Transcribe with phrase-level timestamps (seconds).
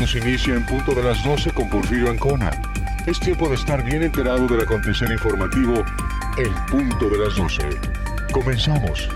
[0.00, 2.50] Momentos inicia en punto de las 12 con Porfirio Ancona.
[3.06, 5.84] Es tiempo de estar bien enterado del acontecer informativo
[6.38, 7.62] El Punto de las 12.
[8.32, 9.08] Comenzamos.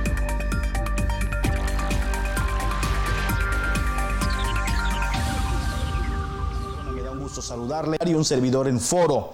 [6.95, 9.33] Me da un gusto saludarle y un servidor en foro.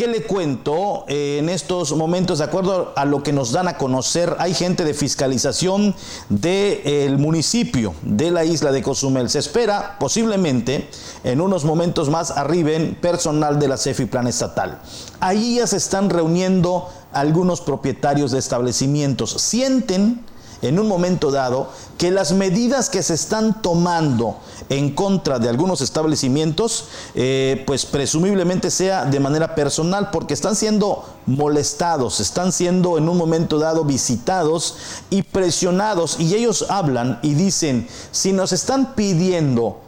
[0.00, 1.04] ¿Qué le cuento?
[1.08, 4.82] Eh, en estos momentos, de acuerdo a lo que nos dan a conocer, hay gente
[4.82, 5.94] de fiscalización
[6.30, 9.28] del municipio de la isla de Cozumel.
[9.28, 10.88] Se espera posiblemente
[11.22, 14.80] en unos momentos más arriben personal de la CEFI Plan Estatal.
[15.20, 19.32] Ahí ya se están reuniendo algunos propietarios de establecimientos.
[19.32, 20.24] Sienten
[20.62, 24.36] en un momento dado que las medidas que se están tomando
[24.68, 31.04] en contra de algunos establecimientos, eh, pues presumiblemente sea de manera personal, porque están siendo
[31.26, 34.76] molestados, están siendo en un momento dado visitados
[35.10, 39.80] y presionados, y ellos hablan y dicen, si nos están pidiendo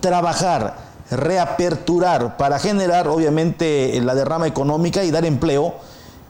[0.00, 5.74] trabajar, reaperturar para generar obviamente la derrama económica y dar empleo,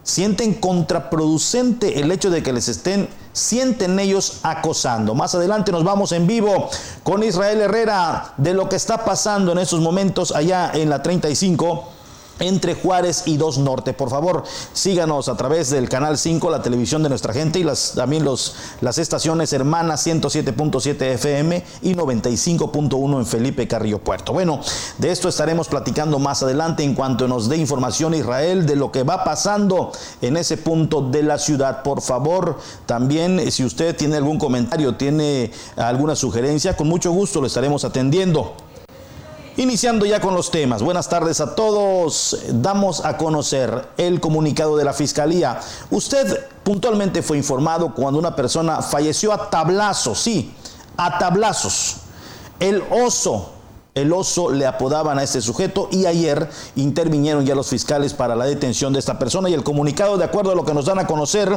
[0.02, 5.14] sienten contraproducente el hecho de que les estén, sienten ellos acosando.
[5.14, 6.68] Más adelante nos vamos en vivo
[7.02, 11.97] con Israel Herrera de lo que está pasando en estos momentos allá en la 35
[12.40, 13.92] entre Juárez y Dos Norte.
[13.92, 17.92] Por favor, síganos a través del canal 5, la televisión de nuestra gente y las,
[17.94, 24.32] también los, las estaciones hermanas 107.7 FM y 95.1 en Felipe Carrillo Puerto.
[24.32, 24.60] Bueno,
[24.98, 29.02] de esto estaremos platicando más adelante en cuanto nos dé información Israel de lo que
[29.02, 31.82] va pasando en ese punto de la ciudad.
[31.82, 37.46] Por favor, también si usted tiene algún comentario, tiene alguna sugerencia, con mucho gusto lo
[37.46, 38.54] estaremos atendiendo.
[39.58, 40.84] Iniciando ya con los temas.
[40.84, 42.44] Buenas tardes a todos.
[42.48, 45.58] Damos a conocer el comunicado de la Fiscalía.
[45.90, 50.54] Usted puntualmente fue informado cuando una persona falleció a tablazos, sí,
[50.96, 51.96] a tablazos.
[52.60, 53.50] El oso
[53.94, 58.44] el oso le apodaban a este sujeto y ayer intervinieron ya los fiscales para la
[58.44, 61.06] detención de esta persona y el comunicado, de acuerdo a lo que nos dan a
[61.06, 61.50] conocer,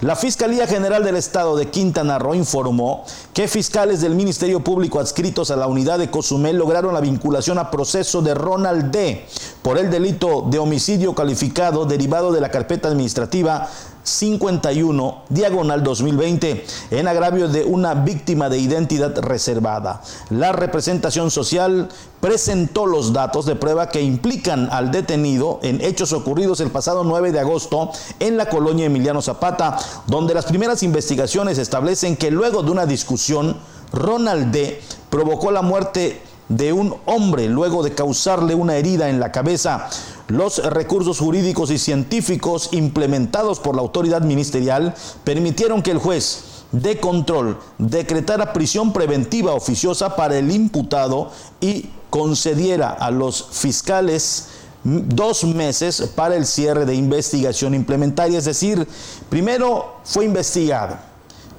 [0.00, 3.04] la Fiscalía General del Estado de Quintana Roo informó
[3.34, 7.70] que fiscales del Ministerio Público adscritos a la unidad de Cozumel lograron la vinculación a
[7.70, 9.26] proceso de Ronald D.
[9.62, 13.68] por el delito de homicidio calificado derivado de la carpeta administrativa
[14.10, 20.02] 51, diagonal 2020, en agravio de una víctima de identidad reservada.
[20.30, 21.88] La representación social
[22.20, 27.32] presentó los datos de prueba que implican al detenido en hechos ocurridos el pasado 9
[27.32, 32.70] de agosto en la colonia Emiliano Zapata, donde las primeras investigaciones establecen que luego de
[32.70, 33.56] una discusión,
[33.92, 34.80] Ronald D.
[35.08, 39.88] provocó la muerte de un hombre luego de causarle una herida en la cabeza.
[40.28, 44.94] Los recursos jurídicos y científicos implementados por la autoridad ministerial
[45.24, 51.30] permitieron que el juez de control decretara prisión preventiva oficiosa para el imputado
[51.60, 54.48] y concediera a los fiscales
[54.82, 58.38] dos meses para el cierre de investigación implementaria.
[58.38, 58.86] Es decir,
[59.28, 60.96] primero fue investigado,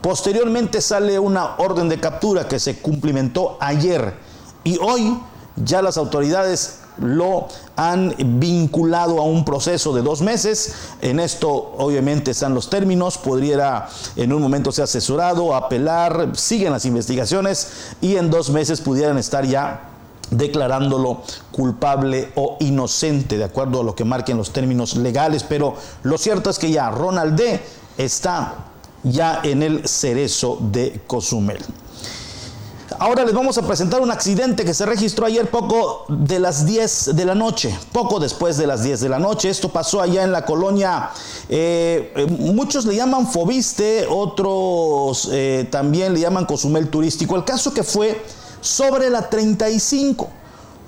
[0.02, 4.31] posteriormente sale una orden de captura que se cumplimentó ayer
[4.64, 5.20] y hoy
[5.56, 10.74] ya las autoridades lo han vinculado a un proceso de dos meses.
[11.02, 16.86] En esto obviamente están los términos, podría en un momento ser asesorado, apelar, siguen las
[16.86, 19.88] investigaciones y en dos meses pudieran estar ya
[20.30, 21.22] declarándolo
[21.52, 25.44] culpable o inocente, de acuerdo a lo que marquen los términos legales.
[25.44, 27.62] Pero lo cierto es que ya Ronald D.
[27.97, 28.56] está
[29.03, 31.58] ya en el cerezo de Cozumel.
[32.99, 37.16] Ahora les vamos a presentar un accidente que se registró ayer poco de las 10
[37.16, 39.49] de la noche, poco después de las 10 de la noche.
[39.49, 41.09] Esto pasó allá en la colonia,
[41.47, 47.35] eh, eh, muchos le llaman Fobiste, otros eh, también le llaman Cozumel Turístico.
[47.35, 48.22] El caso que fue
[48.59, 50.41] sobre la 35.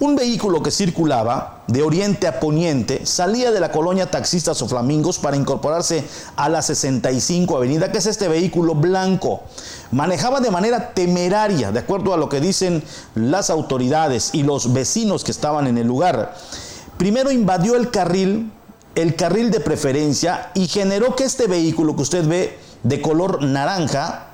[0.04, 5.18] Un vehículo que circulaba de oriente a poniente salía de la colonia Taxistas o Flamingos
[5.18, 6.04] para incorporarse
[6.36, 9.44] a la 65 Avenida, que es este vehículo blanco.
[9.92, 12.84] Manejaba de manera temeraria, de acuerdo a lo que dicen
[13.16, 16.36] las autoridades y los vecinos que estaban en el lugar.
[16.98, 18.52] primero invadió el carril,
[18.96, 24.34] el carril de preferencia y generó que este vehículo que usted ve de color naranja,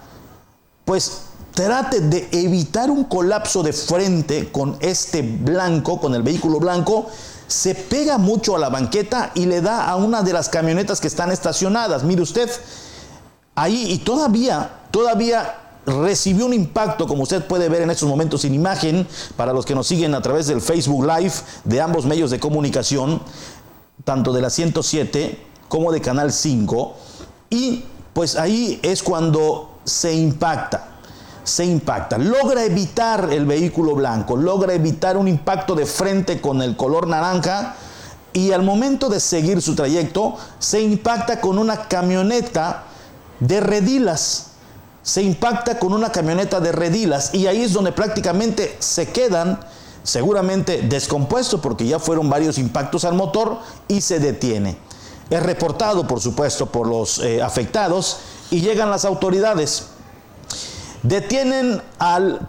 [0.83, 7.07] pues trate de evitar un colapso de frente con este blanco, con el vehículo blanco,
[7.47, 11.07] se pega mucho a la banqueta y le da a una de las camionetas que
[11.07, 12.03] están estacionadas.
[12.03, 12.49] Mire usted,
[13.55, 15.55] ahí y todavía, todavía
[15.85, 19.73] recibió un impacto, como usted puede ver en estos momentos sin imagen, para los que
[19.73, 23.21] nos siguen a través del Facebook Live de ambos medios de comunicación,
[24.03, 26.93] tanto de la 107 como de Canal 5,
[27.49, 30.88] y pues ahí es cuando se impacta
[31.49, 32.17] se impacta.
[32.17, 37.75] Logra evitar el vehículo blanco, logra evitar un impacto de frente con el color naranja
[38.31, 42.83] y al momento de seguir su trayecto se impacta con una camioneta
[43.39, 44.45] de redilas.
[45.01, 49.59] Se impacta con una camioneta de redilas y ahí es donde prácticamente se quedan
[50.03, 53.57] seguramente descompuestos porque ya fueron varios impactos al motor
[53.87, 54.77] y se detiene.
[55.29, 58.17] Es reportado, por supuesto, por los eh, afectados
[58.51, 59.87] y llegan las autoridades.
[61.03, 62.47] Detienen al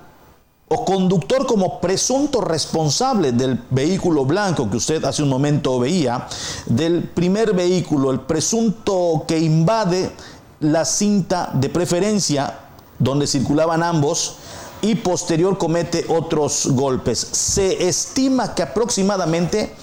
[0.73, 6.29] o conductor como presunto responsable del vehículo blanco que usted hace un momento veía,
[6.67, 10.13] del primer vehículo, el presunto que invade
[10.61, 12.57] la cinta de preferencia
[13.01, 14.37] donde circulaban ambos
[14.81, 17.19] y posterior comete otros golpes.
[17.19, 19.75] Se estima que aproximadamente,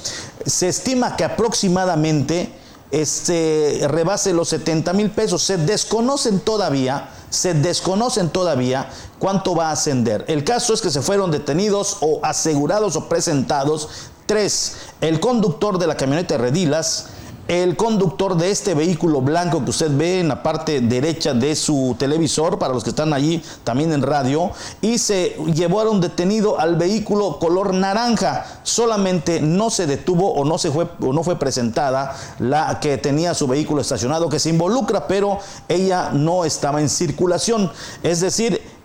[0.46, 2.50] se estima que aproximadamente
[2.92, 5.44] este, rebase los 70 mil pesos.
[5.44, 8.90] Se desconocen todavía se desconocen todavía
[9.20, 10.26] cuánto va a ascender.
[10.28, 13.90] El caso es que se fueron detenidos o asegurados o presentados
[14.26, 17.08] tres, el conductor de la camioneta Redilas,
[17.48, 21.96] el conductor de este vehículo blanco que usted ve en la parte derecha de su
[21.98, 24.52] televisor, para los que están allí también en radio,
[24.82, 28.46] y se llevaron detenido al vehículo color naranja.
[28.64, 33.34] Solamente no se detuvo o no, se fue, o no fue presentada la que tenía
[33.34, 37.72] su vehículo estacionado, que se involucra, pero ella no estaba en circulación.
[38.04, 38.77] Es decir,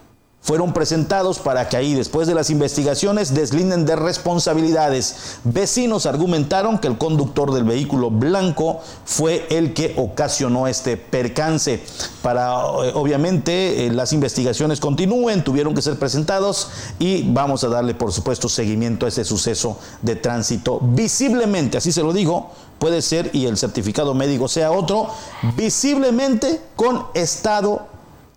[0.43, 5.39] fueron presentados para que ahí, después de las investigaciones, deslinden de responsabilidades.
[5.45, 11.81] Vecinos argumentaron que el conductor del vehículo blanco fue el que ocasionó este percance.
[12.23, 12.55] Para,
[12.85, 16.69] eh, obviamente, eh, las investigaciones continúen, tuvieron que ser presentados
[16.99, 20.81] y vamos a darle, por supuesto, seguimiento a ese suceso de tránsito.
[20.83, 22.51] Visiblemente, así se lo digo,
[22.81, 25.09] puede ser, y el certificado médico sea otro,
[25.57, 27.87] visiblemente con estado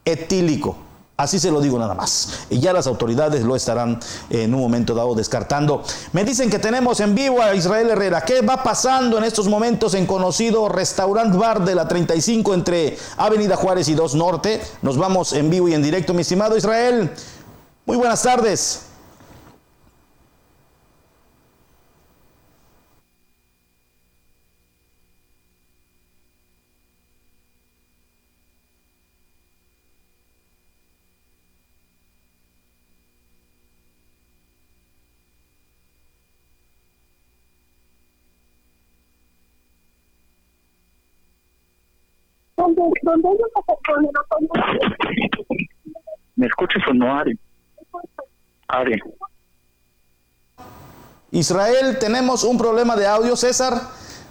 [0.05, 0.84] etílico.
[1.17, 2.45] Así se lo digo nada más.
[2.49, 5.81] Y ya las autoridades lo estarán en un momento dado descartando.
[6.11, 8.21] Me dicen que tenemos en vivo a Israel Herrera.
[8.21, 13.55] ¿Qué va pasando en estos momentos en conocido restaurant bar de la 35 entre Avenida
[13.55, 14.61] Juárez y 2 Norte?
[14.81, 17.09] Nos vamos en vivo y en directo, mi estimado Israel.
[17.85, 18.81] Muy buenas tardes.
[46.35, 47.39] ¿Me escuchas o no, Ari?
[48.67, 49.01] Ari.
[51.31, 53.73] Israel, tenemos un problema de audio, César.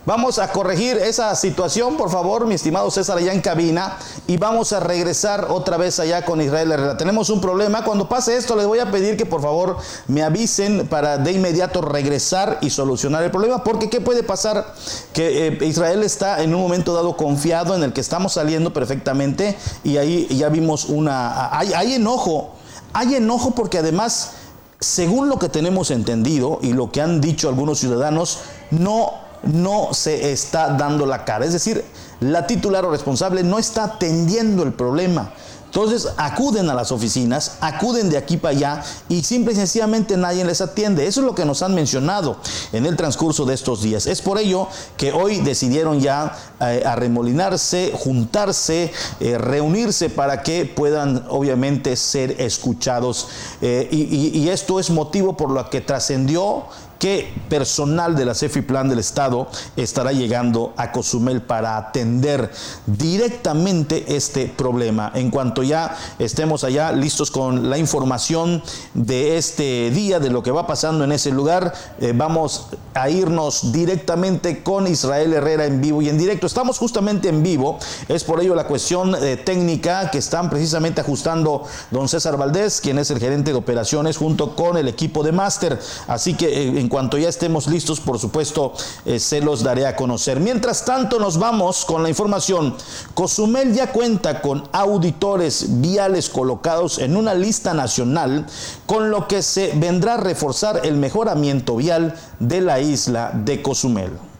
[0.07, 3.97] Vamos a corregir esa situación, por favor, mi estimado César, allá en cabina,
[4.27, 6.99] y vamos a regresar otra vez allá con Israel Herrera.
[6.99, 7.85] Tenemos un problema.
[7.85, 11.81] Cuando pase esto, les voy a pedir que por favor me avisen para de inmediato
[11.81, 14.75] regresar y solucionar el problema, porque ¿qué puede pasar?
[15.15, 19.57] Que eh, Israel está en un momento dado confiado en el que estamos saliendo perfectamente,
[19.85, 21.57] y ahí ya vimos una.
[21.57, 22.51] Hay, hay enojo,
[22.93, 24.33] hay enojo porque además.
[24.81, 30.33] Según lo que tenemos entendido y lo que han dicho algunos ciudadanos, no no se
[30.33, 31.45] está dando la cara.
[31.45, 31.85] Es decir,
[32.21, 35.33] la titular o responsable no está atendiendo el problema.
[35.75, 40.45] Entonces acuden a las oficinas, acuden de aquí para allá y simple y sencillamente nadie
[40.45, 41.05] les atiende.
[41.05, 42.37] Eso es lo que nos han mencionado
[42.73, 44.07] en el transcurso de estos días.
[44.07, 51.27] Es por ello que hoy decidieron ya eh, arremolinarse, juntarse, eh, reunirse para que puedan
[51.29, 53.27] obviamente ser escuchados.
[53.61, 56.67] Eh, y, y esto es motivo por lo que trascendió
[56.99, 58.35] que personal de la
[58.67, 62.51] Plan del Estado estará llegando a Cozumel para atender
[62.87, 65.11] directamente este problema.
[65.15, 70.51] En cuanto ya estemos allá listos con la información de este día, de lo que
[70.51, 76.03] va pasando en ese lugar, eh, vamos a irnos directamente con Israel Herrera en vivo
[76.03, 76.47] y en directo.
[76.47, 81.65] Estamos justamente en vivo, es por ello la cuestión eh, técnica que están precisamente ajustando
[81.91, 85.79] don César Valdés, quien es el gerente de operaciones, junto con el equipo de máster.
[86.07, 88.75] Así que eh, en cuanto ya estemos listos, por supuesto,
[89.07, 90.39] eh, se los daré a conocer.
[90.39, 92.75] Mientras tanto, nos vamos con la información.
[93.15, 98.45] Cozumel ya cuenta con auditores viales colocados en una lista nacional,
[98.85, 104.34] con lo que se vendrá a reforzar el mejoramiento vial de la isla de Cozumel.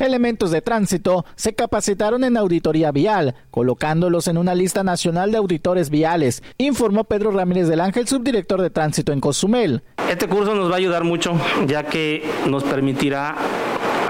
[0.00, 5.90] Elementos de tránsito se capacitaron en auditoría vial, colocándolos en una lista nacional de auditores
[5.90, 9.82] viales, informó Pedro Ramírez del Ángel, subdirector de tránsito en Cozumel.
[10.08, 13.36] Este curso nos va a ayudar mucho, ya que nos permitirá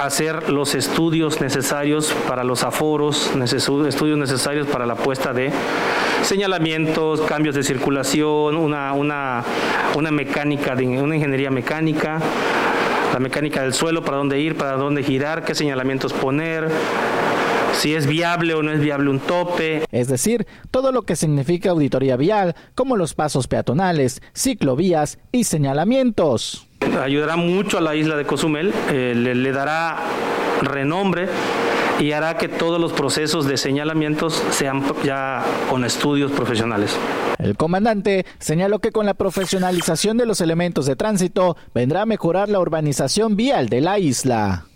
[0.01, 5.51] hacer los estudios necesarios para los aforos, estudios necesarios para la puesta de
[6.23, 9.45] señalamientos, cambios de circulación, una, una,
[10.11, 12.19] mecánica, de, una ingeniería mecánica,
[13.21, 16.69] mecánica del suelo, para dónde ir, para dónde girar, qué señalamientos poner,
[17.73, 19.85] si es viable o no es viable un tope.
[19.93, 26.67] Es decir, todo lo que significa auditoría vial, como los pasos peatonales, ciclovías y señalamientos.
[27.01, 29.99] Ayudará mucho a la isla de Cozumel, eh, le dará
[30.63, 31.29] renombre
[32.01, 36.97] y hará que todos los procesos de señalamientos sean ya con estudios profesionales.
[37.39, 42.49] El comandante señaló que con la profesionalización de los elementos de tránsito vendrá a mejorar
[42.49, 44.67] la urbanización vial de la isla.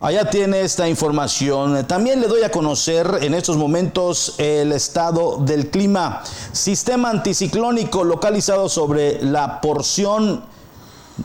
[0.00, 1.86] Allá tiene esta información.
[1.86, 6.22] También le doy a conocer en estos momentos el estado del clima.
[6.52, 10.44] Sistema anticiclónico localizado sobre la porción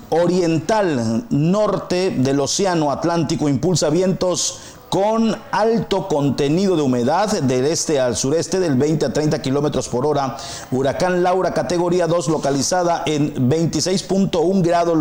[0.10, 8.16] oriental norte del Océano Atlántico impulsa vientos con alto contenido de humedad del este al
[8.16, 10.38] sureste del 20 a 30 kilómetros por hora.
[10.72, 14.98] Huracán Laura, categoría 2, localizada en 26.1 grados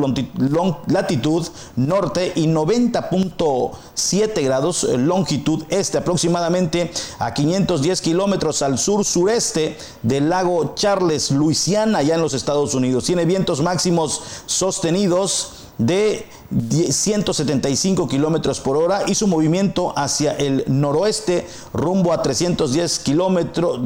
[0.87, 10.29] latitud norte y 90.7 grados longitud este, aproximadamente a 510 kilómetros al sur sureste del
[10.29, 13.05] lago Charles, Luisiana, allá en los Estados Unidos.
[13.05, 21.47] Tiene vientos máximos sostenidos de 175 kilómetros por hora y su movimiento hacia el noroeste
[21.73, 23.81] rumbo a 310 kilómetros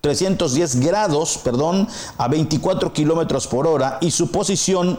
[0.00, 4.98] 310 grados, perdón, a 24 kilómetros por hora y su posición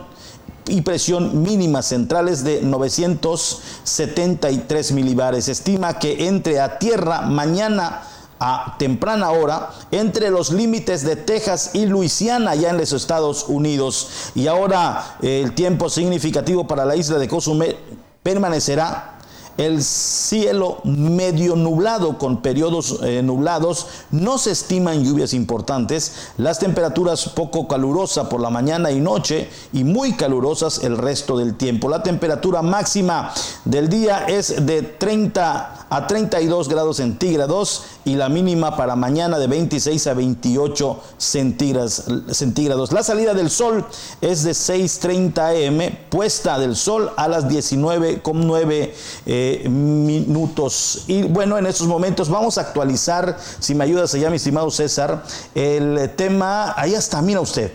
[0.68, 5.48] y presión mínima centrales de 973 milibares.
[5.48, 8.04] Estima que entre a tierra mañana
[8.44, 14.32] a temprana hora entre los límites de Texas y Luisiana, ya en los Estados Unidos.
[14.34, 17.78] Y ahora el tiempo significativo para la isla de Cozumel
[18.24, 19.20] permanecerá
[19.58, 27.30] el cielo medio nublado con periodos eh, nublados, no se estiman lluvias importantes, las temperaturas
[27.30, 31.90] poco calurosas por la mañana y noche y muy calurosas el resto del tiempo.
[31.90, 33.34] La temperatura máxima
[33.66, 39.48] del día es de 30 a 32 grados centígrados y la mínima para mañana de
[39.48, 42.92] 26 a 28 centígrados.
[42.94, 43.86] La salida del sol
[44.22, 48.92] es de 6.30 am, puesta del sol a las 19.9
[49.26, 51.04] eh, minutos.
[51.08, 55.26] Y bueno, en estos momentos vamos a actualizar, si me ayudas allá, mi estimado César,
[55.54, 57.70] el tema, ahí está, mira usted.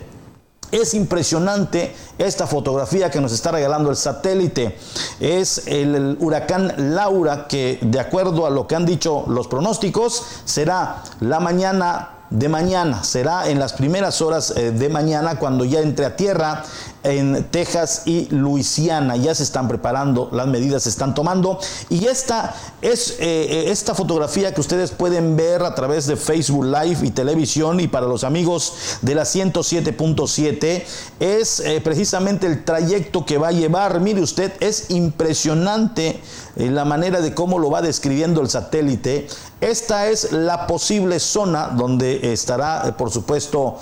[0.71, 4.77] Es impresionante esta fotografía que nos está regalando el satélite.
[5.19, 11.03] Es el, huracán Laura que, de acuerdo a lo que han dicho los pronósticos, será
[11.21, 13.03] la mañana de mañana.
[13.03, 16.63] Será en las primeras horas eh, de mañana cuando ya entre a tierra
[17.03, 19.15] en Texas y Luisiana.
[19.15, 21.59] Ya se están preparando, las medidas se están tomando.
[21.89, 26.65] Y esta es eh, eh, esta fotografía que ustedes pueden ver a través de Facebook
[26.65, 30.83] Live y televisión y para los amigos de la 107.7
[31.19, 33.99] es precisamente el trayecto que va a llevar.
[34.01, 36.19] Mire usted, es impresionante
[36.57, 39.27] la manera de cómo lo va describiendo el satélite.
[39.61, 43.77] Esta es la posible zona donde estará, por supuesto,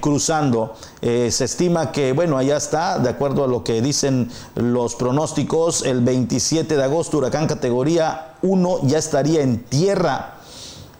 [0.00, 0.74] cruzando.
[1.02, 6.00] se estima que, bueno, allá está, de acuerdo a lo que dicen los pronósticos, el
[6.00, 10.30] 27 de agosto, huracán categoría 1 ya estaría en tierra.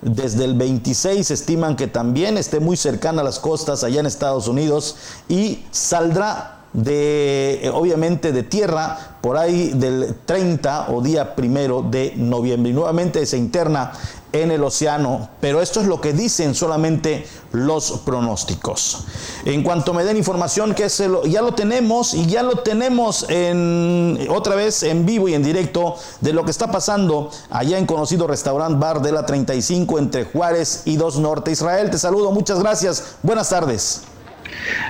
[0.03, 4.49] Desde el 26 estiman que también esté muy cercana a las costas allá en Estados
[4.49, 4.97] Unidos
[5.31, 12.73] y saldrá de, obviamente, de tierra por ahí del 30 o día primero de noviembre.
[12.73, 13.93] Y nuevamente se interna
[14.33, 19.05] en el océano, pero esto es lo que dicen solamente los pronósticos.
[19.47, 20.87] En cuanto me den información, que
[21.25, 25.97] ya lo tenemos y ya lo tenemos en, otra vez en vivo y en directo
[26.21, 30.83] de lo que está pasando allá en conocido restaurante bar de la 35 entre Juárez
[30.85, 31.51] y Dos Norte.
[31.51, 34.03] Israel, te saludo, muchas gracias, buenas tardes.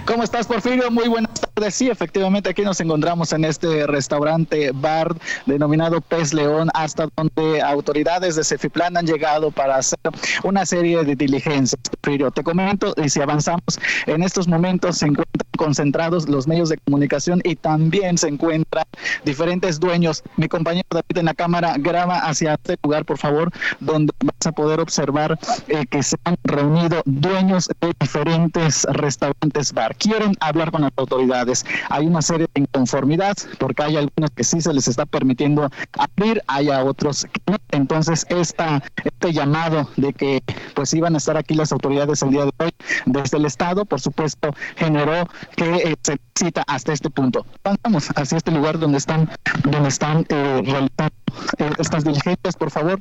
[0.07, 0.91] ¿Cómo estás, Porfirio?
[0.91, 1.75] Muy buenas tardes.
[1.75, 5.15] Sí, efectivamente, aquí nos encontramos en este restaurante bar
[5.47, 9.99] denominado Pez León, hasta donde autoridades de Cefiplan han llegado para hacer
[10.43, 11.81] una serie de diligencias.
[12.01, 16.79] Porfirio, te comento, y si avanzamos, en estos momentos se encuentra concentrados los medios de
[16.79, 18.85] comunicación y también se encuentran
[19.25, 20.23] diferentes dueños.
[20.37, 24.53] Mi compañero David en la cámara graba hacia este lugar, por favor, donde vas a
[24.53, 29.97] poder observar eh, que se han reunido dueños de diferentes restaurantes bar.
[29.97, 31.65] Quieren hablar con las autoridades.
[31.89, 36.43] Hay una serie de inconformidad porque hay algunos que sí se les está permitiendo abrir,
[36.47, 37.57] hay a otros que no.
[37.71, 40.43] Entonces, esta, este llamado de que
[40.75, 42.71] pues iban a estar aquí las autoridades el día de hoy
[43.07, 47.47] desde el Estado, por supuesto, generó que eh, se cita hasta este punto.
[47.83, 49.31] Vamos hacia este lugar donde están,
[49.65, 51.15] donde están eh, realizando
[51.59, 53.01] eh, estas diligencias, por favor.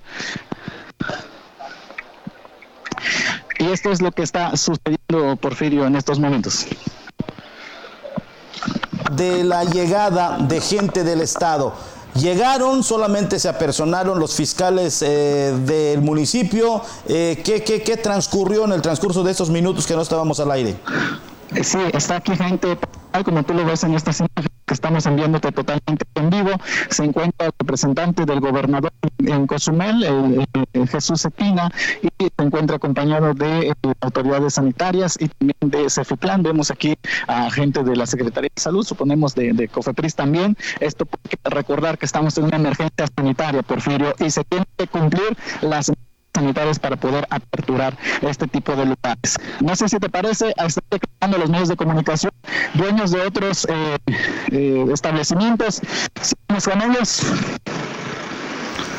[3.63, 6.65] Y esto es lo que está sucediendo, Porfirio, en estos momentos
[9.15, 11.73] de la llegada de gente del Estado.
[12.15, 16.81] Llegaron, solamente se apersonaron los fiscales eh, del municipio.
[17.07, 20.51] Eh, ¿qué, qué, qué transcurrió en el transcurso de estos minutos que no estábamos al
[20.51, 20.75] aire?
[21.61, 22.77] Sí, está aquí gente,
[23.23, 26.51] como tú lo ves en estas imágenes estamos enviándote totalmente en vivo.
[26.89, 33.33] Se encuentra el representante del gobernador en Cozumel, el, Jesús Cepina, y se encuentra acompañado
[33.33, 36.43] de eh, autoridades sanitarias y también de Cefiplan.
[36.43, 36.95] Vemos aquí
[37.27, 40.57] a gente de la Secretaría de Salud, suponemos de, de Cofepris también.
[40.79, 45.37] Esto porque recordar que estamos en una emergencia sanitaria, Porfirio, y se tiene que cumplir
[45.61, 45.91] las
[46.35, 49.37] sanitarias para poder aperturar este tipo de lugares.
[49.61, 52.31] No sé si te parece, están declarando los medios de comunicación,
[52.73, 53.97] dueños de otros eh,
[54.51, 55.81] eh, establecimientos.
[56.65, 57.21] con ellos.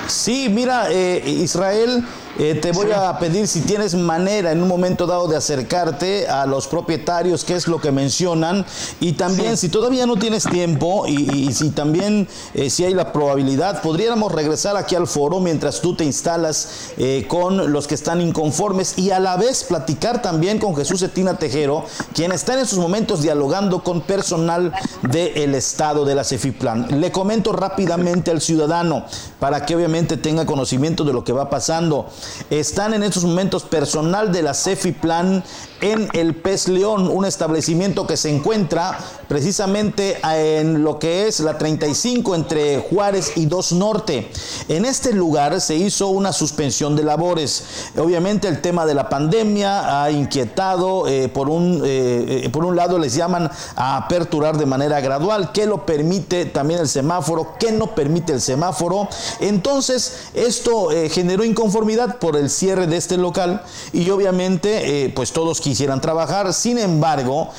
[0.06, 2.04] Sí, mira, eh, Israel
[2.38, 6.46] eh, te voy a pedir si tienes manera en un momento dado de acercarte a
[6.46, 8.66] los propietarios, qué es lo que mencionan,
[9.00, 13.82] y también si todavía no tienes tiempo y, si también eh, si hay la probabilidad,
[13.82, 18.98] podríamos regresar aquí al foro mientras tú te instalas eh, con los que están inconformes
[18.98, 23.22] y a la vez platicar también con Jesús Etina Tejero, quien está en esos momentos
[23.22, 27.00] dialogando con personal del Estado de la Cefiplan.
[27.00, 29.04] Le comento rápidamente al ciudadano
[29.38, 32.06] para que obviamente tenga conocimiento de lo que va pasando.
[32.50, 35.42] Están en estos momentos personal de la Cefiplan
[35.84, 41.58] en el Pez León, un establecimiento que se encuentra precisamente en lo que es la
[41.58, 44.30] 35 entre Juárez y 2 Norte.
[44.68, 47.64] En este lugar se hizo una suspensión de labores.
[47.98, 52.76] Obviamente el tema de la pandemia ha inquietado, eh, por, un, eh, eh, por un
[52.76, 57.72] lado les llaman a aperturar de manera gradual, que lo permite también el semáforo, que
[57.72, 59.06] no permite el semáforo.
[59.38, 66.00] Entonces esto generó inconformidad por el cierre de este local y obviamente pues todos quisieran
[66.00, 66.54] trabajar.
[66.54, 67.50] Sin embargo,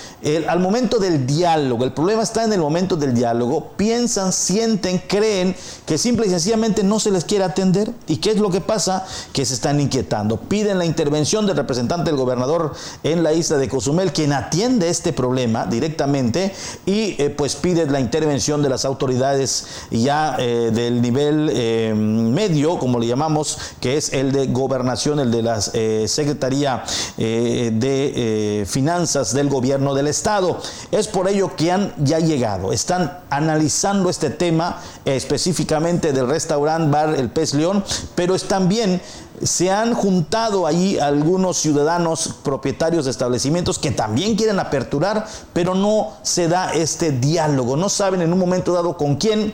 [0.47, 5.53] al momento del diálogo, el problema está en el momento del diálogo, piensan, sienten, creen
[5.85, 7.91] que simple y sencillamente no se les quiere atender.
[8.07, 9.05] ¿Y qué es lo que pasa?
[9.33, 10.37] Que se están inquietando.
[10.37, 12.73] Piden la intervención del representante del gobernador
[13.03, 16.53] en la isla de Cozumel, quien atiende este problema directamente
[16.85, 22.79] y eh, pues pide la intervención de las autoridades ya eh, del nivel eh, medio,
[22.79, 26.83] como le llamamos, que es el de gobernación, el de la Secretaría
[27.17, 30.59] de eh, finanzas del gobierno del estado.
[30.91, 37.15] Es por ello que han ya llegado, están analizando este tema específicamente del restaurante bar
[37.15, 37.83] El Pez León,
[38.15, 39.01] pero también
[39.43, 46.13] se han juntado allí algunos ciudadanos propietarios de establecimientos que también quieren aperturar, pero no
[46.21, 49.53] se da este diálogo, no saben en un momento dado con quién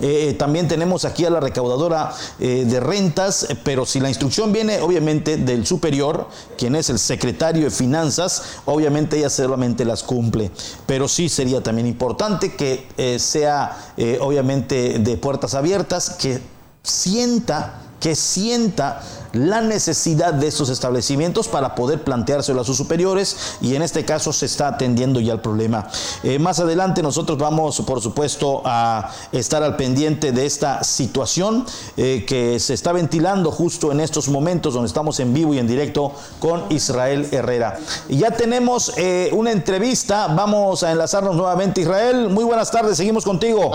[0.00, 4.52] eh, eh, también tenemos aquí a la recaudadora eh, de rentas, pero si la instrucción
[4.52, 6.28] viene obviamente del superior,
[6.58, 10.50] quien es el secretario de finanzas, obviamente ella solamente las cumple.
[10.86, 12.86] Pero sí sería también importante que
[13.18, 16.40] sea obviamente de puertas abiertas, que
[16.82, 19.00] sienta, que sienta
[19.34, 24.32] la necesidad de estos establecimientos para poder planteárselo a sus superiores y en este caso
[24.32, 25.88] se está atendiendo ya el problema.
[26.22, 31.66] Eh, más adelante nosotros vamos, por supuesto, a estar al pendiente de esta situación
[31.96, 35.66] eh, que se está ventilando justo en estos momentos donde estamos en vivo y en
[35.66, 37.78] directo con Israel Herrera.
[38.08, 42.28] Ya tenemos eh, una entrevista, vamos a enlazarnos nuevamente Israel.
[42.28, 43.74] Muy buenas tardes, seguimos contigo.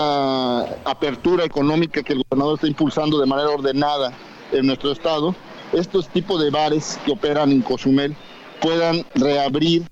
[0.84, 4.12] apertura económica que el gobernador está impulsando de manera ordenada
[4.52, 5.34] en nuestro estado
[5.72, 8.16] estos tipos de bares que operan en Cozumel
[8.60, 9.84] puedan reabrir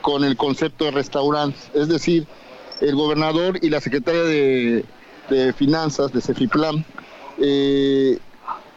[0.00, 1.70] con el concepto de restaurantes.
[1.74, 2.26] Es decir,
[2.80, 4.84] el gobernador y la secretaria de,
[5.56, 6.84] Finanzas de Cefiplan,
[7.38, 8.18] eh,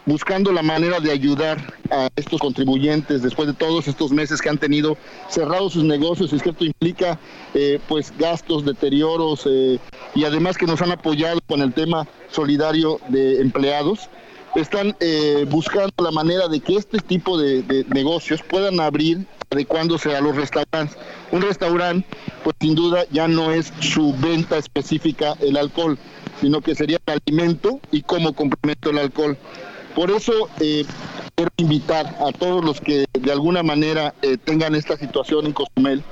[0.05, 1.57] buscando la manera de ayudar
[1.91, 6.37] a estos contribuyentes después de todos estos meses que han tenido cerrados sus negocios, y
[6.37, 7.19] es que esto implica
[7.53, 9.77] eh, pues gastos, deterioros eh,
[10.15, 14.09] y además que nos han apoyado con el tema solidario de empleados
[14.57, 20.21] están eh, buscando la manera de que este tipo de, negocios puedan abrir adecuándose a
[20.21, 20.97] los restaurantes.
[21.31, 22.07] Un restaurante,
[22.43, 25.97] pues sin duda ya no es su venta específica el alcohol,
[26.41, 29.37] sino que sería el alimento y cómo complemento el alcohol.
[29.95, 30.85] Por eso eh,
[31.37, 36.03] quiero invitar a todos los que de alguna manera eh, tengan esta situación en Cozumel,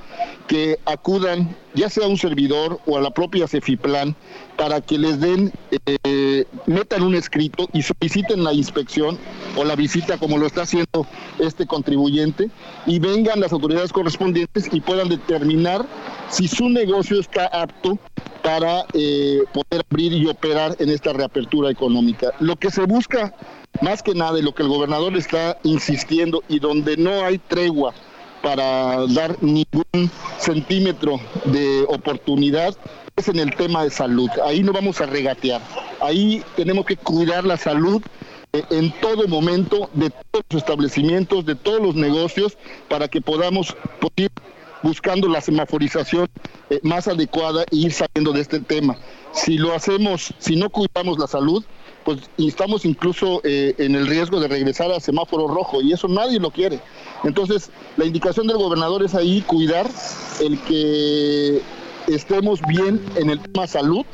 [0.47, 4.15] que acudan ya sea a un servidor o a la propia Cefiplan
[4.55, 5.51] para que les den,
[5.87, 9.17] eh, metan un escrito y soliciten la inspección
[9.57, 11.07] o la visita como lo está haciendo
[11.39, 12.51] este contribuyente
[12.85, 15.87] y vengan las autoridades correspondientes y puedan determinar
[16.29, 17.97] si su negocio está apto
[18.43, 18.85] para
[19.53, 22.31] poder abrir y operar en esta reapertura económica.
[22.39, 23.33] Lo que se busca
[23.81, 27.93] más que nada, lo que el gobernador está insistiendo y donde no hay tregua
[28.41, 32.75] para dar ningún centímetro de oportunidad
[33.15, 34.29] es en el tema de salud.
[34.43, 35.61] Ahí no vamos a regatear.
[36.01, 38.03] Ahí tenemos que cuidar la salud
[38.53, 42.57] eh, en todo momento de todos los establecimientos, de todos los negocios,
[42.89, 43.75] para que podamos
[44.17, 44.29] ir
[44.83, 46.27] buscando la semaforización
[46.69, 48.97] eh, más adecuada e ir saliendo de este tema.
[49.33, 51.63] Si lo hacemos, si no cuidamos la salud,
[52.05, 56.39] pues estamos incluso eh, en el riesgo de regresar a semáforo rojo y eso nadie
[56.39, 56.79] lo quiere.
[57.23, 59.89] Entonces, la indicación del gobernador es ahí cuidar
[60.39, 61.61] el que
[62.07, 64.05] estemos bien en el tema salud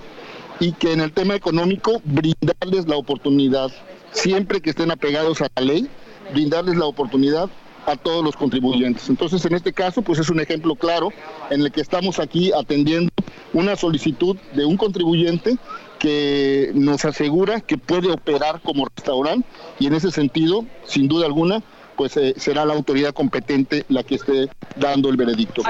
[0.61, 3.71] y que en el tema económico brindarles la oportunidad,
[4.11, 5.89] siempre que estén apegados a la ley,
[6.31, 7.49] brindarles la oportunidad
[7.87, 9.09] a todos los contribuyentes.
[9.09, 11.09] Entonces, en este caso, pues es un ejemplo claro
[11.49, 13.11] en el que estamos aquí atendiendo
[13.53, 15.57] una solicitud de un contribuyente
[15.99, 19.47] que nos asegura que puede operar como restaurante
[19.79, 21.61] y en ese sentido, sin duda alguna,
[21.95, 25.61] pues eh, será la autoridad competente la que esté dando el veredicto.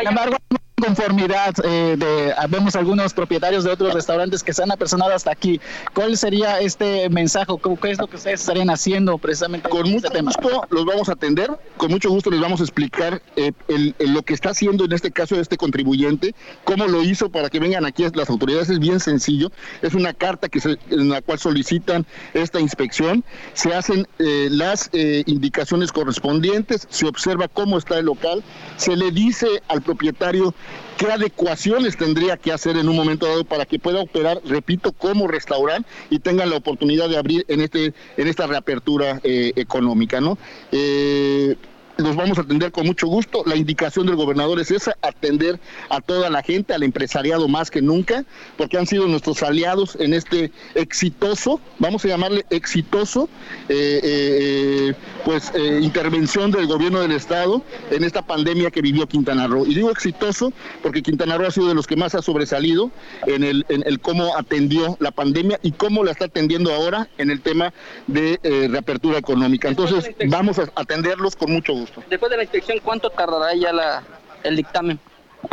[0.82, 5.62] Conformidad eh, de vemos algunos propietarios de otros restaurantes que se han apersonado hasta aquí.
[5.94, 7.54] ¿Cuál sería este mensaje?
[7.82, 11.14] ¿Qué es lo que ustedes estarían haciendo precisamente con mucho este gusto los vamos a
[11.14, 13.52] atender, con mucho gusto les vamos a explicar eh,
[14.00, 17.86] lo que está haciendo en este caso este contribuyente, cómo lo hizo para que vengan
[17.86, 22.60] aquí las autoridades es bien sencillo, es una carta que en la cual solicitan esta
[22.60, 28.44] inspección, se hacen eh, las indicaciones correspondientes, se observa cómo está el local,
[28.78, 30.54] se le dice al propietario
[30.98, 35.28] qué adecuaciones tendría que hacer en un momento dado para que pueda operar, repito, como
[35.28, 40.38] restaurante y tengan la oportunidad de abrir en este en esta reapertura eh, económica, ¿no?
[40.72, 41.56] Eh,
[41.98, 43.44] los vamos a atender con mucho gusto.
[43.46, 47.82] La indicación del gobernador es esa, atender a toda la gente, al empresariado más que
[47.82, 48.26] nunca,
[48.58, 53.30] porque han sido nuestros aliados en este exitoso, vamos a llamarle exitoso,
[53.70, 54.94] eh,
[55.26, 59.66] eh, eh, pues intervención del gobierno del estado en esta pandemia que vivió Quintana Roo.
[59.66, 62.92] Y digo exitoso porque Quintana Roo ha sido de los que más ha sobresalido
[63.28, 67.30] en el, en el cómo atendió la pandemia y cómo la está atendiendo ahora en
[67.30, 67.74] el tema
[68.08, 69.68] de reapertura económica.
[69.68, 72.04] Entonces, vamos a atenderlos con mucho gusto.
[72.10, 74.04] Después de la inspección, ¿cuánto tardará ya la,
[74.44, 75.00] el dictamen?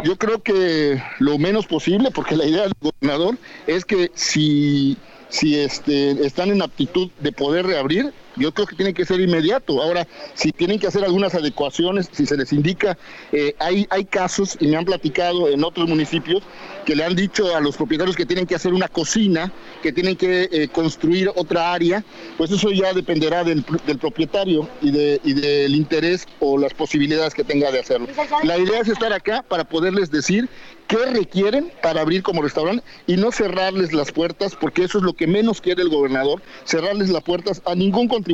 [0.05, 4.97] Yo creo que lo menos posible, porque la idea del gobernador es que si,
[5.29, 9.83] si este, están en aptitud de poder reabrir, yo creo que tiene que ser inmediato.
[9.83, 12.97] Ahora, si tienen que hacer algunas adecuaciones, si se les indica,
[13.33, 16.43] eh, hay, hay casos, y me han platicado en otros municipios,
[16.85, 20.17] que le han dicho a los propietarios que tienen que hacer una cocina, que tienen
[20.17, 22.05] que eh, construir otra área,
[22.37, 23.65] pues eso ya dependerá del,
[24.01, 28.09] propietario y, de, y del interés o las posibilidades que tenga de hacerlo.
[28.45, 30.49] La idea es estar acá para poderles decir
[30.87, 35.13] qué requieren para abrir como restaurante y no cerrarles las puertas, porque eso es lo
[35.13, 38.28] que menos quiere el gobernador, cerrarles las puertas a ningún contribuyente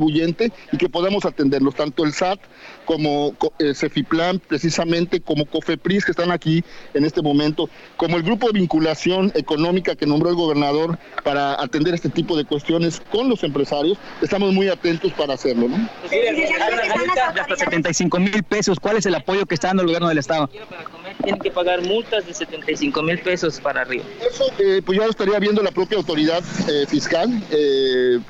[0.73, 2.41] y que podamos atenderlos, tanto el SAT
[2.85, 8.47] como eh, Cefiplan, precisamente como COFEPRIS, que están aquí en este momento, como el grupo
[8.49, 13.43] de vinculación económica que nombró el gobernador para atender este tipo de cuestiones con los
[13.45, 15.69] empresarios, estamos muy atentos para hacerlo.
[15.69, 15.89] ¿no?
[17.39, 20.51] hasta 75 mil pesos, ¿cuál es el apoyo que está dando el gobierno del Estado?
[21.25, 24.05] Tienen que pagar multas de 75 mil pesos para arriba.
[24.21, 27.43] Eso eh, pues ya lo estaría viendo la propia autoridad eh, fiscal,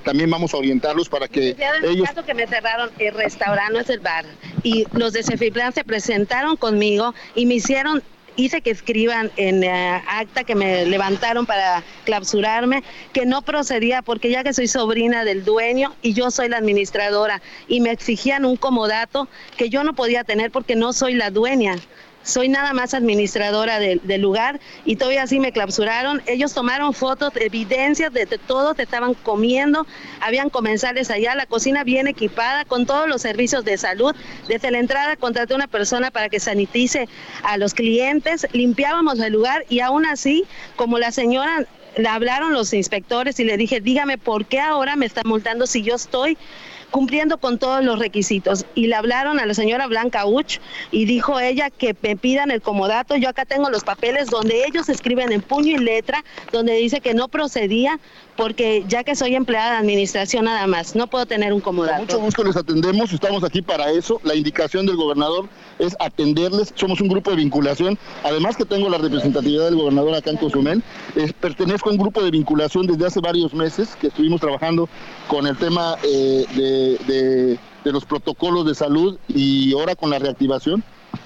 [0.04, 2.09] también vamos a orientarlos para que ellos...
[2.09, 4.24] caso que me cerraron el restaurante, no es el bar
[4.62, 8.02] y los de Cefiplan se presentaron conmigo y me hicieron
[8.37, 14.30] hice que escriban en eh, acta que me levantaron para clausurarme que no procedía porque
[14.30, 18.57] ya que soy sobrina del dueño y yo soy la administradora y me exigían un
[18.57, 21.76] comodato que yo no podía tener porque no soy la dueña
[22.24, 26.22] soy nada más administradora del lugar y todavía así me clausuraron.
[26.26, 29.87] Ellos tomaron fotos, evidencias de, de todo, te estaban comiendo,
[30.20, 34.14] habían comensales allá, la cocina bien equipada con todos los servicios de salud.
[34.48, 37.08] Desde la entrada contraté una persona para que sanitice
[37.42, 40.44] a los clientes, limpiábamos el lugar y aún así,
[40.76, 45.06] como la señora le hablaron los inspectores y le dije, dígame por qué ahora me
[45.06, 46.37] están multando si yo estoy
[46.94, 48.66] cumpliendo con todos los requisitos.
[48.76, 50.61] Y le hablaron a la señora Blanca Uch
[50.92, 53.16] y dijo ella que me pidan el comodato.
[53.16, 57.12] Yo acá tengo los papeles donde ellos escriben en puño y letra, donde dice que
[57.12, 57.98] no procedía
[58.37, 61.96] porque ya que soy empleada de administración nada más, no puedo tener un comodato.
[61.96, 64.20] Con mucho gusto les atendemos, estamos aquí para eso.
[64.24, 66.72] La indicación del gobernador es atenderles.
[66.76, 67.98] Somos un grupo de vinculación.
[68.22, 70.83] Además que tengo la representatividad del gobernador acá en Cozumel,
[71.40, 74.88] pertenezco a un grupo de vinculación desde hace varios meses que estuvimos trabajando
[75.28, 80.83] con el tema eh, de, de los protocolos de salud y ahora con la reactivación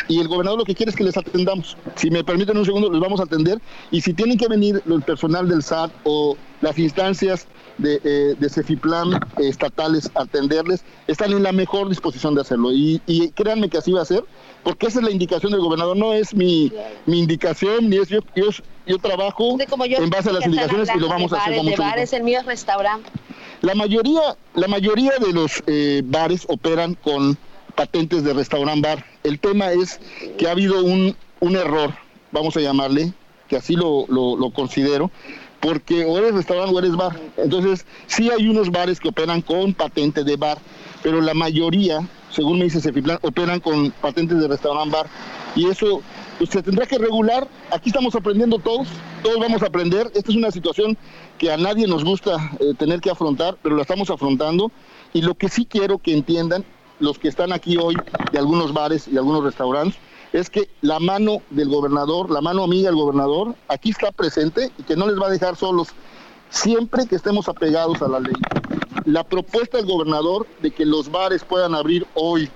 [0.08, 1.76] y el gobernador lo que quiere es que les atendamos.
[1.96, 5.02] Si me permiten un segundo, les vamos a atender y si tienen que venir el
[5.02, 11.42] personal del SAT o las instancias de, eh, de Cefiplan estatales a atenderles, están en
[11.42, 12.70] la mejor disposición de hacerlo.
[12.72, 13.00] Y,
[13.34, 14.24] créanme que así va a ser,
[14.64, 16.72] porque esa es la indicación del gobernador, no es mi,
[17.06, 21.32] mi indicación, ni es yo, yo, trabajo en base a las indicaciones y lo vamos
[21.32, 23.10] a hacer mucho bares, el mío es restaurante.
[23.60, 27.36] La mayoría, la mayoría de los eh, bares operan con
[27.74, 29.04] patentes de restaurant bar.
[29.24, 30.00] El tema es
[30.36, 31.92] que ha habido un, un error,
[32.30, 33.12] vamos a llamarle,
[33.48, 35.10] que así lo, lo, considero,
[35.60, 37.18] porque o eres restaurante o eres bar.
[37.36, 40.58] Entonces, sí hay unos bares que operan con patente de bar,
[41.02, 45.06] pero la mayoría, según me dice Cefiplan, operan con patentes de restaurant bar.
[45.56, 46.02] Y eso
[46.46, 47.48] se tendrá que regular.
[47.70, 48.88] Aquí estamos aprendiendo todos,
[49.22, 50.10] todos vamos a aprender.
[50.14, 50.96] Esta es una situación
[51.38, 54.70] que a nadie nos gusta eh, tener que afrontar, pero la estamos afrontando.
[55.12, 56.64] Y lo que sí quiero que entiendan
[57.00, 57.96] los que están aquí hoy
[58.32, 59.98] de algunos bares y algunos restaurantes,
[60.32, 64.82] es que la mano del gobernador, la mano amiga del gobernador, aquí está presente y
[64.82, 65.88] que no les va a dejar solos
[66.50, 68.34] siempre que estemos apegados a la ley.
[69.04, 72.50] La propuesta del gobernador de que los bares puedan abrir hoy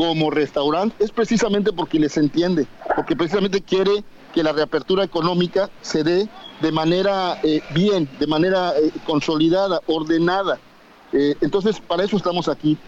[0.00, 6.02] como restaurante es precisamente porque les entiende, porque precisamente quiere que la reapertura económica se
[6.02, 6.26] dé
[6.62, 10.58] de manera eh, bien, de manera eh, consolidada, ordenada.
[11.12, 12.78] Eh, entonces, para eso estamos aquí.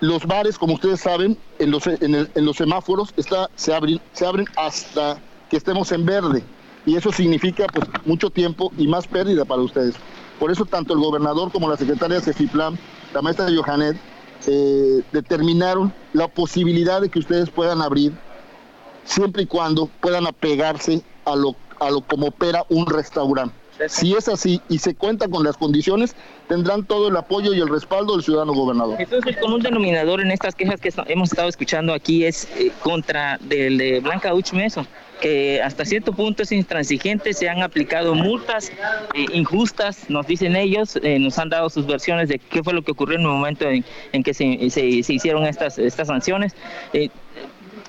[0.00, 4.44] Los bares, como ustedes saben, en los, en, los semáforos está, se, abren, se abren
[4.54, 6.44] hasta que estemos en verde.
[6.84, 9.94] Y eso significa pues, mucho tiempo y más pérdida para ustedes.
[10.38, 12.78] Por eso tanto el gobernador como la secretaria de Cefiplan,
[13.14, 13.96] la maestra Johanet,
[14.46, 18.12] eh, determinaron la posibilidad de que ustedes puedan abrir
[19.04, 23.54] siempre y cuando puedan apegarse a lo, a lo como opera un restaurante.
[23.88, 26.14] Si es así y se cuenta con las condiciones,
[26.48, 28.96] tendrán todo el apoyo y el respaldo del ciudadano gobernador.
[28.98, 33.38] Entonces, el común denominador en estas quejas que hemos estado escuchando aquí es eh, contra
[33.40, 34.86] del de Blanca Uchmeso
[35.20, 38.70] que hasta cierto punto es intransigente, se han aplicado multas
[39.14, 42.82] eh, injustas, nos dicen ellos, eh, nos han dado sus versiones de qué fue lo
[42.82, 46.54] que ocurrió en el momento en, que se, se, hicieron estas, estas sanciones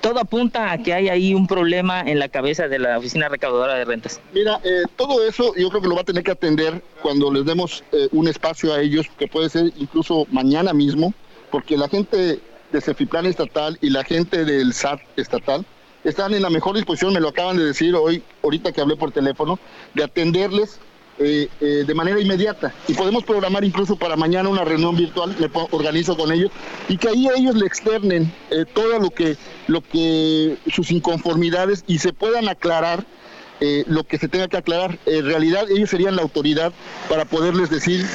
[0.00, 3.74] todo apunta a que hay ahí un problema en la cabeza de la oficina recaudadora
[3.74, 4.20] de rentas.
[4.32, 7.44] Mira, eh, todo eso yo creo que lo va a tener que atender cuando les
[7.44, 11.12] demos eh, un espacio a ellos, que puede ser incluso mañana mismo,
[11.50, 12.40] porque la gente
[12.72, 15.64] de Cefiplan estatal y la gente del SAT estatal
[16.04, 19.12] están en la mejor disposición, me lo acaban de decir hoy, ahorita que hablé por
[19.12, 19.58] teléfono,
[19.94, 20.80] de atenderles
[21.22, 22.72] eh, eh, de manera inmediata.
[22.88, 26.50] Y podemos programar incluso para mañana una reunión virtual, me organizo con ellos
[26.88, 31.98] y que ahí ellos le externen eh, todo lo que, lo que sus inconformidades y
[31.98, 33.04] se puedan aclarar
[33.88, 34.98] lo que se tenga que aclarar.
[35.04, 36.72] En realidad ellos serían la autoridad
[37.10, 38.06] para poderles decir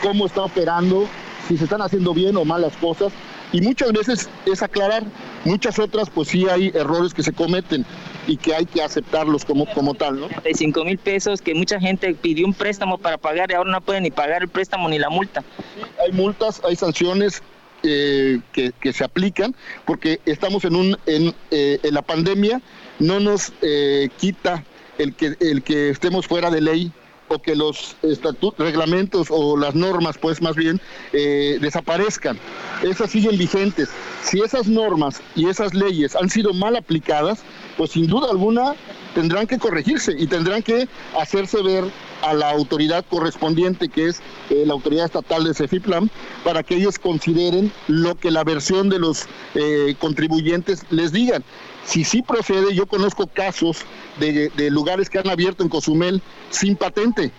[0.00, 1.08] cómo está operando,
[1.48, 3.12] si se están haciendo bien o mal las cosas.
[3.50, 5.02] Y muchas veces es aclarar,
[5.44, 7.84] muchas otras pues sí hay errores que se cometen
[8.26, 10.28] y que hay que aceptarlos como, como tal, ¿no?
[10.28, 13.80] De 5 mil pesos que mucha gente pidió un préstamo para pagar y ahora no
[13.80, 15.42] pueden ni pagar el préstamo ni la multa.
[16.04, 17.42] hay multas, hay sanciones
[17.82, 22.62] eh, que, que, se aplican porque estamos en, un, en, eh, en la pandemia,
[23.00, 24.64] no nos eh, quita
[24.98, 26.92] el que, el que estemos fuera de ley
[27.28, 30.80] o que los estatutos, reglamentos o las normas, pues más bien,
[31.12, 32.38] eh, desaparezcan.
[32.82, 33.88] Esas siguen vigentes.
[34.22, 37.42] Si esas normas y esas leyes han sido mal aplicadas,
[37.76, 38.74] pues sin duda alguna
[39.14, 41.84] tendrán que corregirse y tendrán que hacerse ver
[42.22, 46.10] a la autoridad correspondiente, que es eh, la autoridad estatal de Cefiplan,
[46.44, 51.44] para que ellos consideren lo que la versión de los eh, contribuyentes les digan.
[51.84, 53.78] Si sí procede, yo conozco casos
[54.20, 57.32] de, de lugares que han abierto en Cozumel sin patente.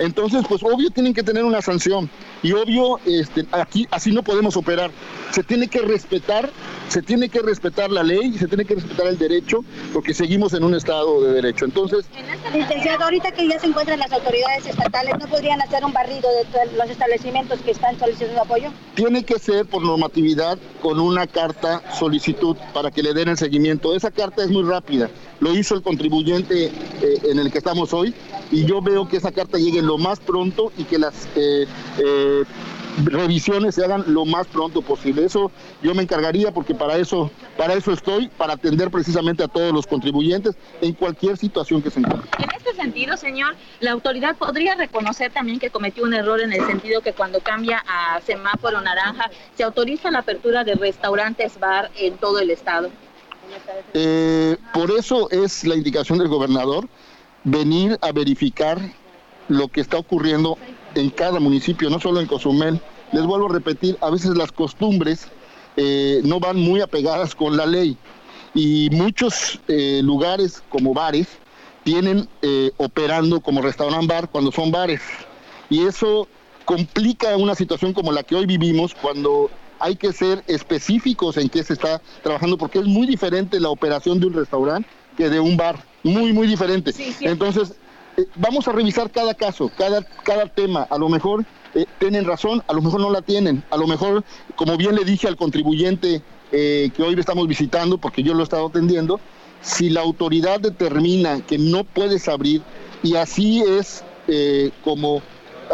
[0.00, 2.08] Entonces, pues obvio tienen que tener una sanción
[2.42, 4.90] y obvio este, aquí así no podemos operar.
[5.30, 6.50] Se tiene que respetar,
[6.88, 10.64] se tiene que respetar la ley, se tiene que respetar el derecho, porque seguimos en
[10.64, 11.66] un estado de derecho.
[11.66, 12.06] Entonces,
[12.50, 16.76] licenciado, ahorita que ya se encuentran las autoridades estatales, ¿no podrían hacer un barrido de
[16.78, 18.70] los establecimientos que están solicitando apoyo?
[18.94, 23.94] Tiene que ser por normatividad con una carta solicitud para que le den el seguimiento.
[23.94, 25.10] Esa carta es muy rápida.
[25.40, 26.72] Lo hizo el contribuyente eh,
[27.24, 28.14] en el que estamos hoy
[28.50, 31.66] y yo veo que esa carta llegue lo más pronto y que las eh,
[31.98, 32.44] eh,
[33.04, 35.24] revisiones se hagan lo más pronto posible.
[35.24, 35.50] Eso
[35.82, 39.86] yo me encargaría porque para eso, para eso estoy, para atender precisamente a todos los
[39.86, 42.28] contribuyentes en cualquier situación que se encuentre.
[42.38, 46.66] En este sentido, señor, la autoridad podría reconocer también que cometió un error en el
[46.66, 52.16] sentido que cuando cambia a semáforo naranja se autoriza la apertura de restaurantes bar en
[52.16, 52.90] todo el estado.
[53.94, 56.88] Eh, por eso es la indicación del gobernador
[57.44, 58.78] venir a verificar
[59.48, 60.58] lo que está ocurriendo
[60.94, 62.80] en cada municipio, no solo en Cozumel.
[63.12, 65.28] Les vuelvo a repetir, a veces las costumbres
[65.76, 67.96] eh, no van muy apegadas con la ley.
[68.54, 71.28] Y muchos eh, lugares como bares
[71.84, 75.00] tienen eh, operando como restaurant bar cuando son bares.
[75.68, 76.28] Y eso
[76.64, 81.64] complica una situación como la que hoy vivimos cuando hay que ser específicos en qué
[81.64, 85.56] se está trabajando porque es muy diferente la operación de un restaurante que de un
[85.56, 86.92] bar, muy muy diferente.
[87.20, 87.74] Entonces
[88.16, 90.86] eh, vamos a revisar cada caso, cada, cada tema.
[90.90, 93.62] A lo mejor eh, tienen razón, a lo mejor no la tienen.
[93.70, 94.24] A lo mejor,
[94.56, 98.44] como bien le dije al contribuyente eh, que hoy estamos visitando, porque yo lo he
[98.44, 99.20] estado atendiendo,
[99.62, 102.62] si la autoridad determina que no puedes abrir
[103.02, 104.04] y así es
[104.84, 105.22] como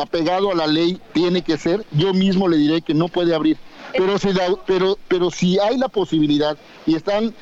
[0.01, 3.59] apegado a la ley tiene que ser, yo mismo le diré que no puede abrir.
[3.97, 4.29] Pero si,
[4.67, 6.57] pero, pero si hay la posibilidad
[6.87, 7.35] y están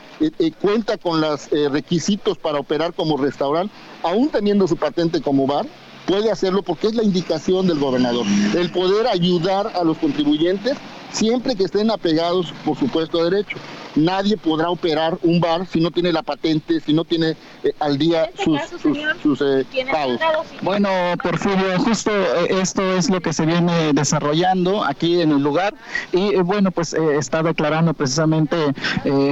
[0.61, 5.67] cuenta con los requisitos para operar como restaurante, aún teniendo su patente como bar,
[6.07, 10.77] puede hacerlo porque es la indicación del gobernador, el poder ayudar a los contribuyentes
[11.13, 13.57] siempre que estén apegados, por supuesto, a derecho
[13.97, 17.99] nadie podrá operar un bar si no tiene la patente, si no tiene eh, al
[17.99, 18.79] día este
[19.23, 20.21] sus, eh, pagos.
[20.63, 20.89] Bueno,
[21.23, 25.75] Porfirio, justo eh, esto es lo que se viene desarrollando aquí en el lugar
[26.13, 28.57] y bueno, pues está declarando precisamente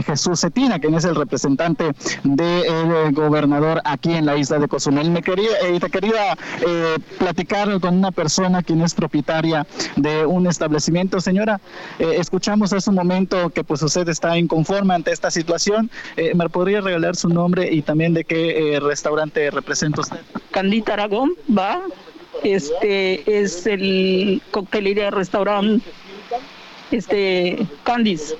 [0.04, 1.92] Jesús Cetina, quien es el representante
[2.24, 5.10] del gobernador aquí en la isla de Cozumel.
[5.10, 6.36] Me quería, te quería
[7.18, 11.20] platicar con una persona quien es propietaria de un establecimiento.
[11.20, 11.60] Señora,
[11.98, 15.90] escuchamos hace un momento que pues usted está en conforme ante esta situación.
[16.18, 20.18] Eh, ¿Me podría regalar su nombre y también de qué eh, restaurante representa usted?
[20.50, 21.80] Candita Aragón, va.
[22.44, 25.82] Este es el coctelería restaurante
[26.90, 28.34] este Candice.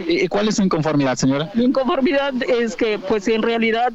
[0.00, 1.52] ¿Y cuál es su inconformidad, señora?
[1.54, 3.92] Mi inconformidad es que, pues, en realidad,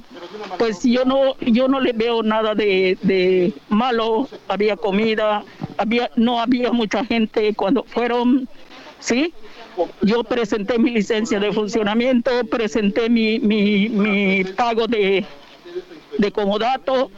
[0.57, 4.29] pues yo no, yo no le veo nada de, de malo.
[4.47, 5.43] Había comida,
[5.77, 8.47] había, no había mucha gente cuando fueron,
[9.01, 9.33] sí.
[10.01, 15.25] Yo presenté mi licencia de funcionamiento, presenté mi, mi, pago de,
[16.17, 17.11] de comodato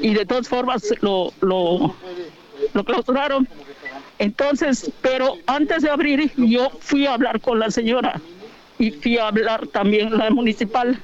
[0.00, 1.94] y de todas formas lo, lo,
[2.72, 3.46] lo clausuraron.
[4.18, 8.20] Entonces, pero antes de abrir, yo fui a hablar con la señora
[8.78, 11.00] y fui a hablar también la municipal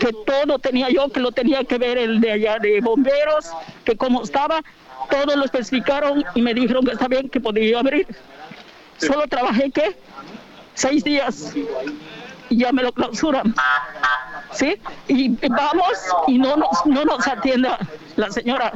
[0.00, 3.50] que todo tenía yo, que lo tenía que ver el de allá de bomberos,
[3.84, 4.62] que como estaba,
[5.10, 8.06] todo lo especificaron y me dijeron que está bien, que podía abrir.
[8.98, 9.96] Solo trabajé, ¿qué?
[10.74, 11.54] seis días
[12.50, 13.54] y ya me lo clausuran.
[14.52, 14.76] ¿Sí?
[15.08, 15.88] Y vamos
[16.28, 17.70] y no nos, no nos atiende
[18.16, 18.72] la señora.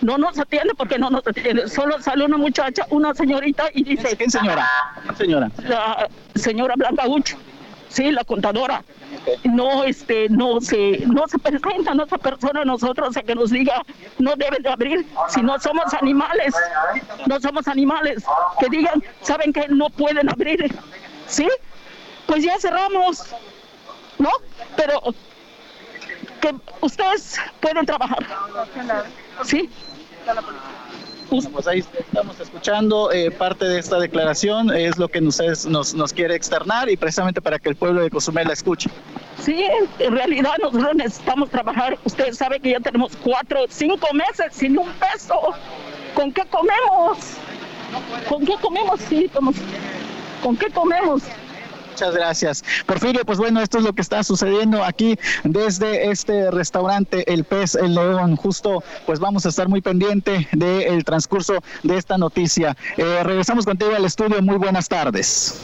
[0.00, 1.68] No nos atiende porque no nos atiende.
[1.68, 4.16] Solo sale una muchacha, una señorita y dice...
[4.16, 4.68] ¿Quién señora?
[5.16, 5.50] señora?
[5.58, 7.36] La señora Blanca Ucho.
[7.88, 8.82] Sí, la contadora.
[9.44, 13.82] No, este, no se, no se presenta nuestra persona a nosotros a que nos diga
[14.18, 16.54] no deben de abrir si no somos animales,
[17.26, 18.24] no somos animales.
[18.58, 20.72] Que digan, saben que no pueden abrir
[21.26, 21.48] ¿sí?
[22.26, 23.26] Pues ya cerramos,
[24.18, 24.30] ¿no?
[24.76, 25.00] Pero
[26.40, 28.26] que ustedes pueden trabajar,
[29.44, 29.70] ¿sí?
[31.40, 36.34] Pues ahí estamos escuchando eh, parte de esta declaración, es lo que nos, nos, quiere
[36.34, 38.90] externar y precisamente para que el pueblo de Cozumel la escuche.
[39.40, 39.64] Sí,
[39.98, 41.98] en realidad nosotros necesitamos trabajar.
[42.04, 45.34] Ustedes saben que ya tenemos cuatro, cinco meses sin un peso.
[46.14, 47.18] ¿Con qué comemos?
[48.28, 49.00] ¿Con qué comemos?
[49.00, 49.30] Sí,
[50.42, 51.22] ¿Con qué comemos?
[51.92, 52.64] Muchas gracias.
[52.86, 57.74] Porfirio, pues bueno, esto es lo que está sucediendo aquí desde este restaurante El Pez
[57.74, 58.36] El León.
[58.36, 62.74] Justo, pues vamos a estar muy pendiente del transcurso de esta noticia.
[62.96, 64.40] Eh, regresamos contigo al estudio.
[64.40, 65.60] Muy buenas tardes.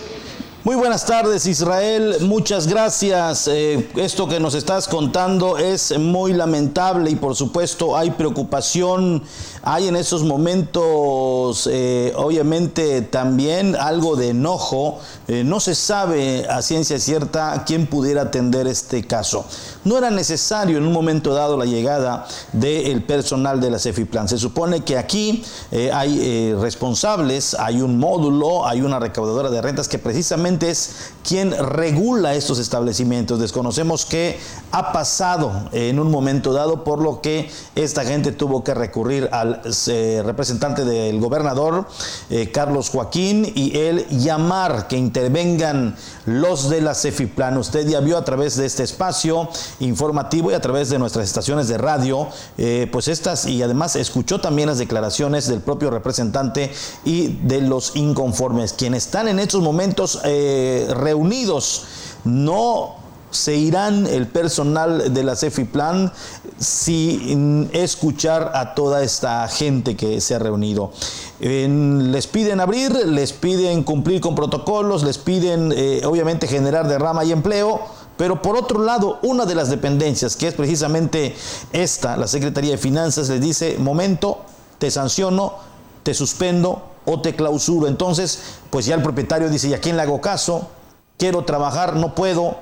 [0.65, 3.49] Muy buenas tardes Israel, muchas gracias.
[3.49, 9.23] Eh, esto que nos estás contando es muy lamentable y por supuesto hay preocupación,
[9.63, 14.99] hay en esos momentos eh, obviamente también algo de enojo.
[15.27, 19.45] Eh, no se sabe a ciencia cierta quién pudiera atender este caso.
[19.85, 24.29] No era necesario en un momento dado la llegada del personal de la Cefiplan.
[24.29, 25.43] Se supone que aquí
[25.93, 32.35] hay responsables, hay un módulo, hay una recaudadora de rentas que precisamente es quien regula
[32.35, 33.39] estos establecimientos.
[33.39, 34.39] Desconocemos qué
[34.73, 39.48] ha pasado en un momento dado, por lo que esta gente tuvo que recurrir al
[39.89, 41.87] eh, representante del gobernador,
[42.31, 45.97] eh, Carlos Joaquín, y él llamar que intervengan
[46.27, 47.57] los de la Cefiplan.
[47.57, 49.49] Usted ya vio a través de este espacio
[49.81, 54.41] informativo y a través de nuestras estaciones de radio, eh, pues estas, y además escuchó
[54.41, 56.73] también las declaraciones del propio representante
[57.05, 61.85] y de los inconformes, quienes están en estos momentos reunidos,
[62.25, 62.98] no
[63.31, 66.13] se irán el personal de la Cefiplan
[66.59, 70.93] sin escuchar a toda esta gente que se ha reunido.
[71.41, 77.33] les piden abrir, les piden cumplir con protocolos, les piden eh, obviamente generar derrama y
[77.33, 77.81] empleo,
[78.17, 81.37] pero por otro lado, una de las dependencias, que es precisamente
[81.73, 84.41] esta, la Secretaría de Finanzas, les dice, momento,
[84.79, 85.55] te sanciono,
[86.03, 87.87] te suspendo o te clausuro.
[87.87, 90.69] Entonces, pues ya el propietario dice, ¿y a quién le hago caso?
[91.17, 92.57] Quiero trabajar, no puedo,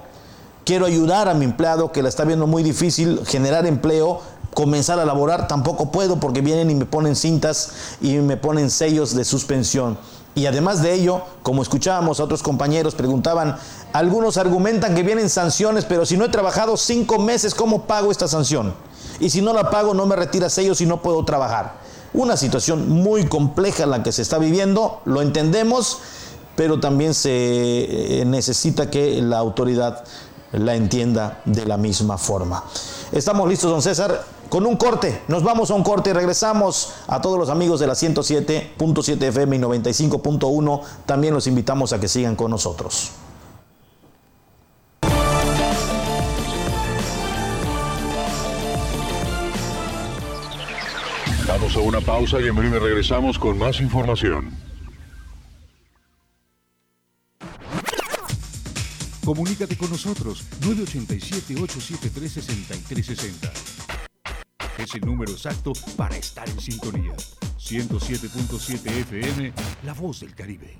[0.67, 4.21] quiero ayudar a mi empleado que la está viendo muy difícil, generar empleo,
[4.53, 7.71] comenzar a laborar, tampoco puedo porque vienen y me ponen cintas
[8.03, 9.97] y me ponen sellos de suspensión.
[10.35, 13.57] Y además de ello, como escuchábamos a otros compañeros, preguntaban,
[13.93, 18.29] algunos argumentan que vienen sanciones, pero si no he trabajado cinco meses, ¿cómo pago esta
[18.29, 18.75] sanción?
[19.21, 21.75] Y si no la pago, no me retira sellos y no puedo trabajar.
[22.13, 26.01] Una situación muy compleja la que se está viviendo, lo entendemos,
[26.57, 30.05] pero también se eh, necesita que la autoridad
[30.53, 32.65] la entienda de la misma forma.
[33.13, 35.23] Estamos listos, don César, con un corte.
[35.29, 39.57] Nos vamos a un corte y regresamos a todos los amigos de la 107.7 FM
[39.57, 40.81] y 95.1.
[41.05, 43.13] También los invitamos a que sigan con nosotros.
[51.47, 54.66] Vamos a una pausa y en breve regresamos con más información.
[59.27, 63.51] Comunícate con nosotros 987-873-6360.
[64.79, 67.17] Es el número exacto para estar en sintonía.
[67.59, 69.53] 107.7 FM,
[69.83, 70.79] La Voz del Caribe.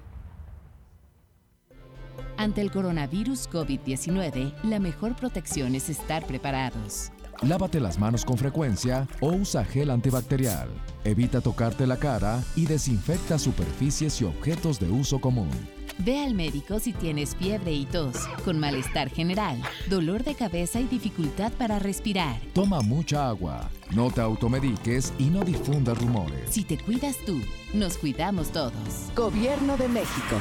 [2.37, 7.11] Ante el coronavirus COVID-19, la mejor protección es estar preparados.
[7.43, 10.69] Lávate las manos con frecuencia o usa gel antibacterial.
[11.03, 15.51] Evita tocarte la cara y desinfecta superficies y objetos de uso común.
[15.99, 20.85] Ve al médico si tienes fiebre y tos, con malestar general, dolor de cabeza y
[20.85, 22.39] dificultad para respirar.
[22.53, 26.51] Toma mucha agua, no te automediques y no difundas rumores.
[26.51, 27.41] Si te cuidas tú,
[27.73, 28.73] nos cuidamos todos.
[29.15, 30.37] Gobierno de México.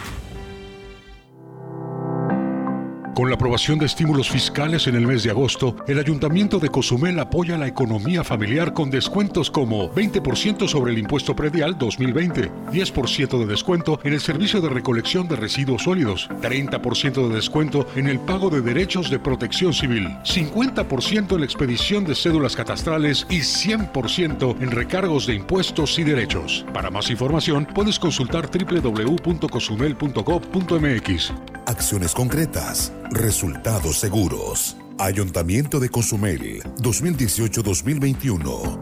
[3.15, 7.17] Con la aprobación de estímulos fiscales en el mes de agosto, el Ayuntamiento de Cozumel
[7.17, 13.45] apoya la economía familiar con descuentos como 20% sobre el impuesto predial 2020, 10% de
[13.45, 18.49] descuento en el servicio de recolección de residuos sólidos, 30% de descuento en el pago
[18.49, 24.71] de derechos de protección civil, 50% en la expedición de cédulas catastrales y 100% en
[24.71, 26.65] recargos de impuestos y derechos.
[26.73, 31.33] Para más información, puedes consultar www.cozumel.gov.mx.
[31.65, 34.77] Acciones concretas Resultados seguros.
[34.97, 38.79] Ayuntamiento de Cozumel, 2018-2021.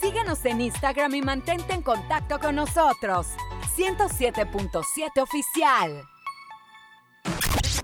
[0.00, 3.28] Síguenos en Instagram y mantente en contacto con nosotros.
[3.76, 6.06] 107.7 oficial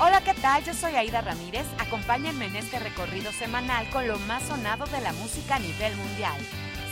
[0.00, 0.64] Hola, ¿qué tal?
[0.64, 1.66] Yo soy Aida Ramírez.
[1.78, 6.40] Acompáñenme en este recorrido semanal con lo más sonado de la música a nivel mundial.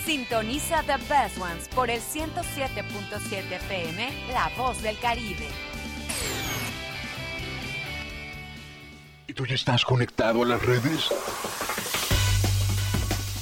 [0.04, 5.48] Sintoniza The Best Ones por el 107.7 FM, La Voz del Caribe.
[9.28, 11.08] ¿Y tú ya estás conectado a las redes?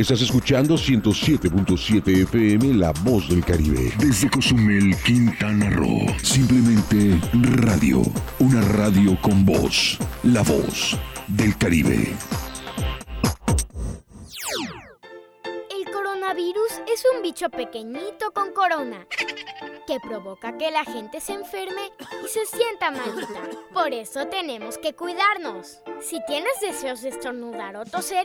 [0.00, 3.92] Estás escuchando 107.7 FM La Voz del Caribe.
[3.98, 6.06] Desde Cozumel, Quintana Roo.
[6.22, 8.00] Simplemente radio.
[8.38, 9.98] Una radio con voz.
[10.22, 10.96] La Voz
[11.28, 12.14] del Caribe.
[15.68, 19.06] El coronavirus es un bicho pequeñito con corona
[19.86, 21.90] que provoca que la gente se enferme
[22.24, 23.42] y se sienta malita.
[23.74, 25.80] Por eso tenemos que cuidarnos.
[26.00, 28.24] Si tienes deseos de estornudar o toser,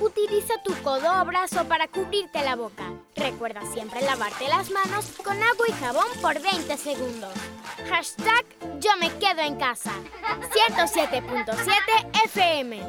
[0.00, 2.84] utiliza tu codo o brazo para cubrirte la boca.
[3.16, 7.32] Recuerda siempre lavarte las manos con agua y jabón por 20 segundos.
[7.88, 8.44] Hashtag
[8.80, 9.92] yo me quedo en casa.
[10.76, 12.80] 107.7 FM.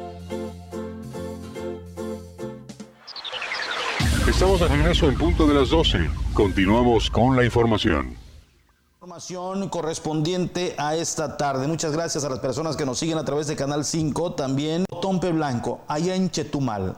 [4.27, 6.09] Estamos de regreso en punto de las 12.
[6.33, 8.28] Continuamos con la información.
[9.09, 11.65] Información correspondiente a esta tarde.
[11.65, 14.35] Muchas gracias a las personas que nos siguen a través de Canal 5.
[14.35, 16.95] También Tompe Blanco, allá en Chetumal.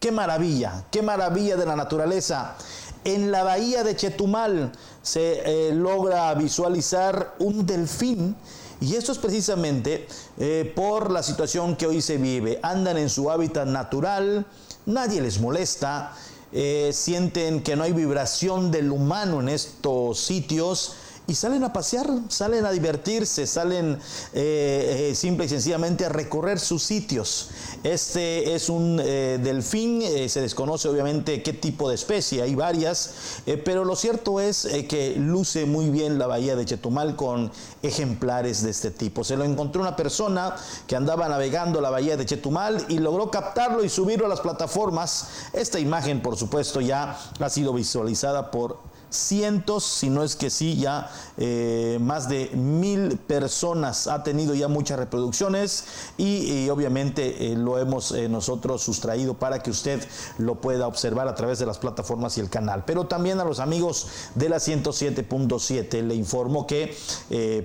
[0.00, 2.56] Qué maravilla, qué maravilla de la naturaleza.
[3.04, 8.34] En la bahía de Chetumal se eh, logra visualizar un delfín
[8.80, 10.08] y esto es precisamente
[10.38, 12.58] eh, por la situación que hoy se vive.
[12.64, 14.44] Andan en su hábitat natural,
[14.86, 16.16] nadie les molesta,
[16.50, 20.96] eh, sienten que no hay vibración del humano en estos sitios
[21.28, 23.98] y salen a pasear, salen a divertirse, salen
[24.32, 27.50] eh, eh, simple y sencillamente a recorrer sus sitios.
[27.84, 33.84] Este es un eh, delfín, se desconoce obviamente qué tipo de especie, hay varias, pero
[33.84, 37.52] lo cierto es que luce muy bien la bahía de Chetumal con
[37.82, 39.22] ejemplares de este tipo.
[39.22, 40.56] Se lo encontró una persona
[40.86, 45.28] que andaba navegando la bahía de Chetumal y logró captarlo y subirlo a las plataformas.
[45.52, 50.76] Esta imagen, por supuesto, ya ha sido visualizada por cientos, si no es que sí,
[50.76, 55.84] ya eh, más de mil personas ha tenido ya muchas reproducciones
[56.16, 60.06] y, obviamente eh, lo hemos eh, nosotros sustraído para que usted
[60.38, 62.84] lo pueda observar a través de las plataformas y el canal.
[62.86, 66.96] Pero también a los amigos de la 107.7 le informo que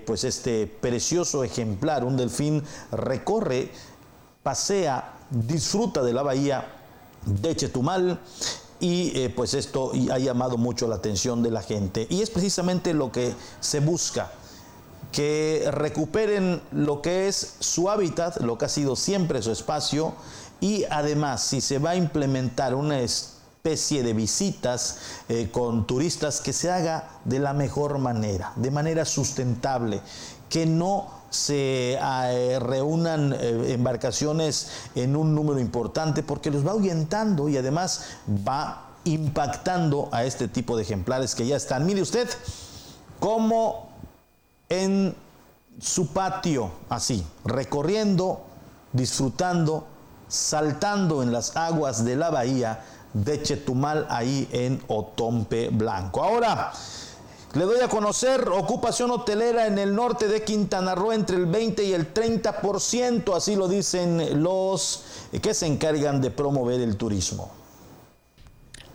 [0.05, 3.71] pues este precioso ejemplar, un delfín, recorre,
[4.41, 6.67] pasea, disfruta de la bahía
[7.25, 8.19] de Chetumal
[8.83, 12.05] y eh, pues esto ha llamado mucho la atención de la gente.
[12.09, 14.33] Y es precisamente lo que se busca,
[15.13, 20.13] que recuperen lo que es su hábitat, lo que ha sido siempre su espacio,
[20.59, 24.97] y además si se va a implementar una especie de visitas
[25.29, 30.01] eh, con turistas que se haga de la mejor manera, de manera sustentable,
[30.49, 37.49] que no se eh, reúnan eh, embarcaciones en un número importante porque los va ahuyentando
[37.49, 38.05] y además
[38.47, 41.85] va impactando a este tipo de ejemplares que ya están.
[41.85, 42.29] Mire usted
[43.19, 43.89] como
[44.69, 45.15] en
[45.79, 48.45] su patio, así, recorriendo,
[48.91, 49.87] disfrutando,
[50.27, 56.23] saltando en las aguas de la bahía de Chetumal, ahí en Otompe Blanco.
[56.23, 56.71] Ahora,
[57.53, 61.83] le doy a conocer ocupación hotelera en el norte de Quintana Roo entre el 20
[61.83, 65.03] y el 30%, así lo dicen los
[65.41, 67.51] que se encargan de promover el turismo.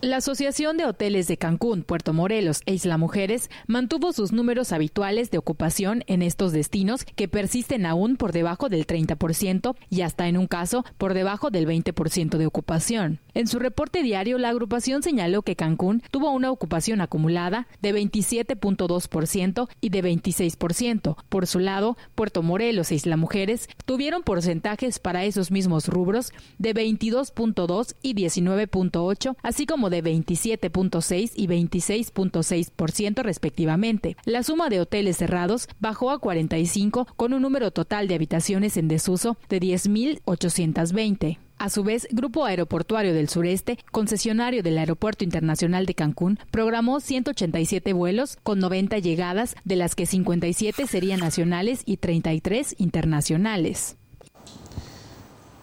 [0.01, 5.33] La Asociación de Hoteles de Cancún, Puerto Morelos e Isla Mujeres mantuvo sus números habituales
[5.33, 10.37] de ocupación en estos destinos que persisten aún por debajo del 30% y hasta en
[10.37, 13.19] un caso por debajo del 20% de ocupación.
[13.39, 19.69] En su reporte diario, la agrupación señaló que Cancún tuvo una ocupación acumulada de 27.2%
[19.81, 21.17] y de 26%.
[21.29, 26.75] Por su lado, Puerto Morelos e Isla Mujeres tuvieron porcentajes para esos mismos rubros de
[26.75, 34.17] 22.2 y 19.8, así como de 27.6 y 26.6% respectivamente.
[34.25, 38.89] La suma de hoteles cerrados bajó a 45 con un número total de habitaciones en
[38.89, 41.39] desuso de 10.820.
[41.59, 47.93] A su vez, Grupo Aeroportuario del Sureste, concesionario del Aeropuerto Internacional de Cancún, programó 187
[47.93, 53.97] vuelos con 90 llegadas, de las que 57 serían nacionales y 33 internacionales.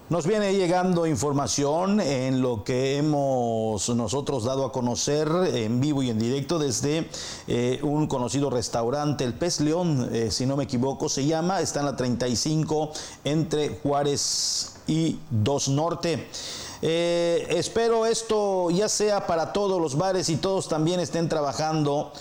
[0.10, 6.10] Nos viene llegando información en lo que hemos nosotros dado a conocer en vivo y
[6.10, 7.10] en directo desde
[7.48, 11.80] eh, un conocido restaurante, el Pez León, eh, si no me equivoco, se llama, está
[11.80, 12.92] en la 35
[13.24, 16.28] entre Juárez y Dos Norte.
[16.82, 22.12] Eh, espero esto ya sea para todos los bares y todos también estén trabajando,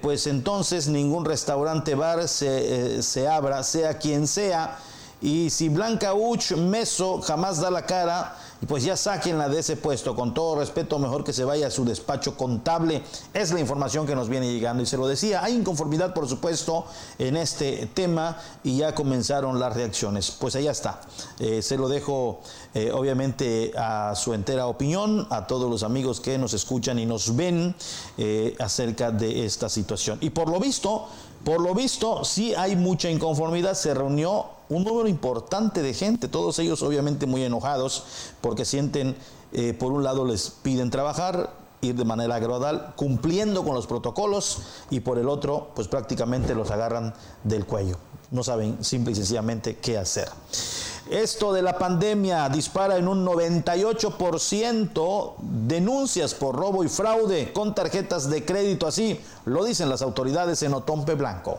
[0.00, 4.78] pues entonces ningún restaurante bar se, se abra, sea quien sea
[5.22, 9.76] y si Blanca Uch Meso jamás da la cara, y pues ya sáquenla de ese
[9.76, 10.14] puesto.
[10.14, 13.02] Con todo respeto, mejor que se vaya a su despacho contable.
[13.34, 15.42] Es la información que nos viene llegando y se lo decía.
[15.42, 16.86] Hay inconformidad, por supuesto,
[17.18, 20.30] en este tema y ya comenzaron las reacciones.
[20.30, 21.00] Pues allá está.
[21.40, 22.40] Eh, se lo dejo,
[22.72, 27.34] eh, obviamente, a su entera opinión, a todos los amigos que nos escuchan y nos
[27.34, 27.74] ven
[28.16, 30.18] eh, acerca de esta situación.
[30.20, 31.08] Y por lo visto,
[31.44, 33.74] por lo visto, sí hay mucha inconformidad.
[33.74, 38.04] Se reunió un número importante de gente, todos ellos obviamente muy enojados
[38.40, 39.16] porque sienten,
[39.52, 44.62] eh, por un lado les piden trabajar, ir de manera gradual, cumpliendo con los protocolos,
[44.90, 47.12] y por el otro, pues prácticamente los agarran
[47.42, 47.98] del cuello.
[48.30, 50.28] No saben simple y sencillamente qué hacer.
[51.12, 58.30] Esto de la pandemia dispara en un 98% denuncias por robo y fraude con tarjetas
[58.30, 61.58] de crédito, así lo dicen las autoridades en Otompe Blanco.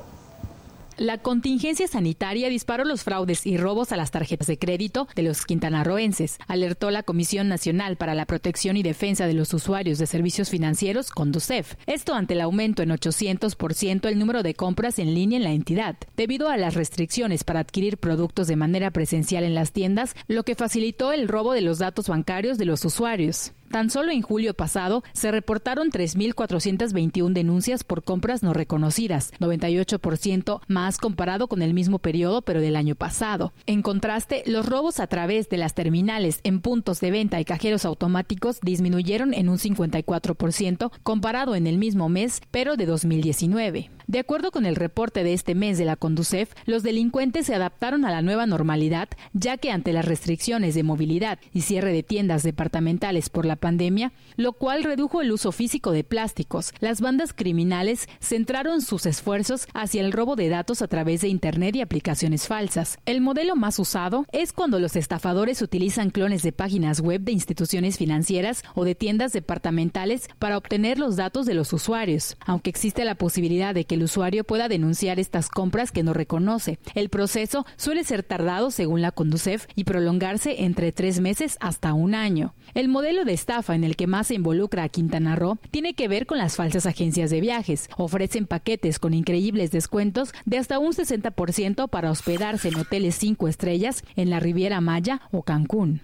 [0.98, 5.44] La contingencia sanitaria disparó los fraudes y robos a las tarjetas de crédito de los
[5.46, 10.52] quintanarroenses, alertó la Comisión Nacional para la Protección y Defensa de los Usuarios de Servicios
[10.52, 11.76] Financieros, CONDUCEF.
[11.88, 15.96] Esto ante el aumento en 800% el número de compras en línea en la entidad,
[16.16, 20.54] debido a las restricciones para adquirir productos de manera presencial en las tiendas, lo que
[20.54, 23.54] facilitó el robo de los datos bancarios de los usuarios.
[23.74, 31.00] Tan solo en julio pasado se reportaron 3.421 denuncias por compras no reconocidas, 98% más
[31.00, 33.52] comparado con el mismo periodo pero del año pasado.
[33.66, 37.84] En contraste, los robos a través de las terminales en puntos de venta y cajeros
[37.84, 43.90] automáticos disminuyeron en un 54% comparado en el mismo mes pero de 2019.
[44.06, 48.06] De acuerdo con el reporte de este mes de la Conducef, los delincuentes se adaptaron
[48.06, 52.44] a la nueva normalidad, ya que ante las restricciones de movilidad y cierre de tiendas
[52.44, 58.10] departamentales por la pandemia, lo cual redujo el uso físico de plásticos, las bandas criminales
[58.20, 62.98] centraron sus esfuerzos hacia el robo de datos a través de Internet y aplicaciones falsas.
[63.06, 67.98] El modelo más usado es cuando los estafadores utilizan clones de páginas web de instituciones
[67.98, 73.16] financieras o de tiendas departamentales para obtener los datos de los usuarios, aunque existe la
[73.16, 76.80] posibilidad de que el usuario pueda denunciar estas compras que no reconoce.
[76.96, 82.14] El proceso suele ser tardado según la Conducef y prolongarse entre tres meses hasta un
[82.14, 82.54] año.
[82.74, 83.34] El modelo de
[83.70, 86.88] en el que más se involucra a Quintana Roo tiene que ver con las falsas
[86.88, 87.88] agencias de viajes.
[87.98, 94.04] Ofrecen paquetes con increíbles descuentos de hasta un 60% para hospedarse en hoteles cinco estrellas
[94.16, 96.02] en la Riviera Maya o Cancún.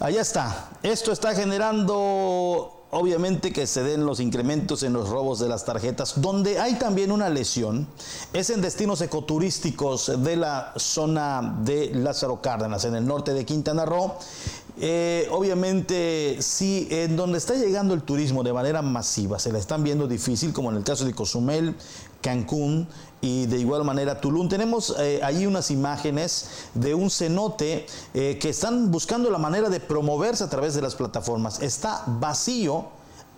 [0.00, 0.70] Allá está.
[0.82, 6.20] Esto está generando obviamente que se den los incrementos en los robos de las tarjetas.
[6.20, 7.88] Donde hay también una lesión
[8.32, 13.84] es en destinos ecoturísticos de la zona de Lázaro Cárdenas, en el norte de Quintana
[13.84, 14.14] Roo.
[14.80, 19.84] Eh, obviamente, sí, en donde está llegando el turismo de manera masiva, se la están
[19.84, 21.76] viendo difícil, como en el caso de Cozumel,
[22.20, 22.88] Cancún
[23.20, 24.48] y de igual manera Tulum.
[24.48, 29.78] Tenemos eh, ahí unas imágenes de un cenote eh, que están buscando la manera de
[29.78, 31.62] promoverse a través de las plataformas.
[31.62, 32.86] Está vacío.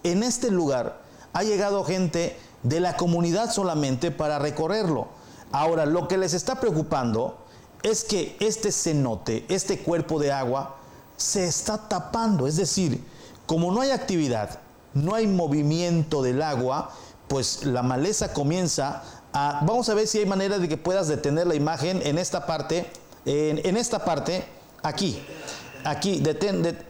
[0.05, 5.09] En este lugar ha llegado gente de la comunidad solamente para recorrerlo.
[5.53, 7.37] Ahora, lo que les está preocupando
[7.83, 10.77] es que este cenote, este cuerpo de agua,
[11.17, 12.47] se está tapando.
[12.47, 13.03] Es decir,
[13.47, 14.61] como no hay actividad,
[14.95, 16.91] no hay movimiento del agua,
[17.29, 19.03] pues la maleza comienza
[19.33, 19.61] a...
[19.67, 22.87] Vamos a ver si hay manera de que puedas detener la imagen en esta parte,
[23.25, 24.45] en, esta parte,
[24.83, 25.23] aquí,
[25.85, 26.23] aquí,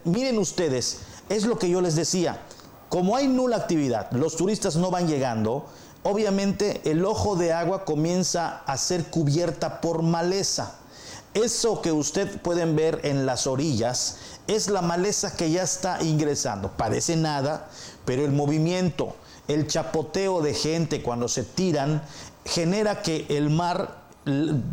[0.04, 0.98] miren ustedes,
[1.28, 2.40] es lo que yo les decía,
[2.88, 5.66] como hay nula actividad, los turistas no van llegando,
[6.02, 10.76] obviamente el ojo de agua comienza a ser cubierta por maleza.
[11.36, 14.16] Eso que usted pueden ver en las orillas
[14.46, 16.70] es la maleza que ya está ingresando.
[16.78, 17.68] Parece nada,
[18.06, 19.14] pero el movimiento,
[19.46, 22.02] el chapoteo de gente cuando se tiran
[22.46, 24.04] genera que el mar,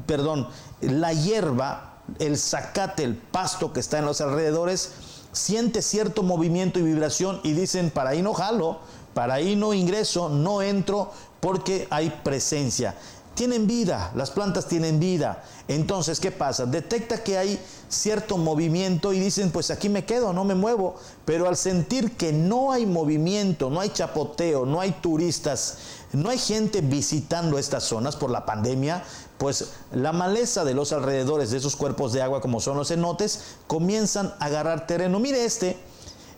[0.05, 0.47] perdón,
[0.79, 4.93] la hierba, el zacate, el pasto que está en los alrededores,
[5.33, 8.79] siente cierto movimiento y vibración y dicen, para ahí no jalo,
[9.13, 11.11] para ahí no ingreso, no entro
[11.41, 12.95] porque hay presencia
[13.35, 15.43] tienen vida, las plantas tienen vida.
[15.67, 16.65] Entonces, ¿qué pasa?
[16.65, 17.59] Detecta que hay
[17.89, 20.95] cierto movimiento y dicen, pues aquí me quedo, no me muevo.
[21.25, 25.77] Pero al sentir que no hay movimiento, no hay chapoteo, no hay turistas,
[26.11, 29.03] no hay gente visitando estas zonas por la pandemia,
[29.37, 33.55] pues la maleza de los alrededores de esos cuerpos de agua, como son los cenotes,
[33.67, 35.19] comienzan a agarrar terreno.
[35.19, 35.77] Mire este,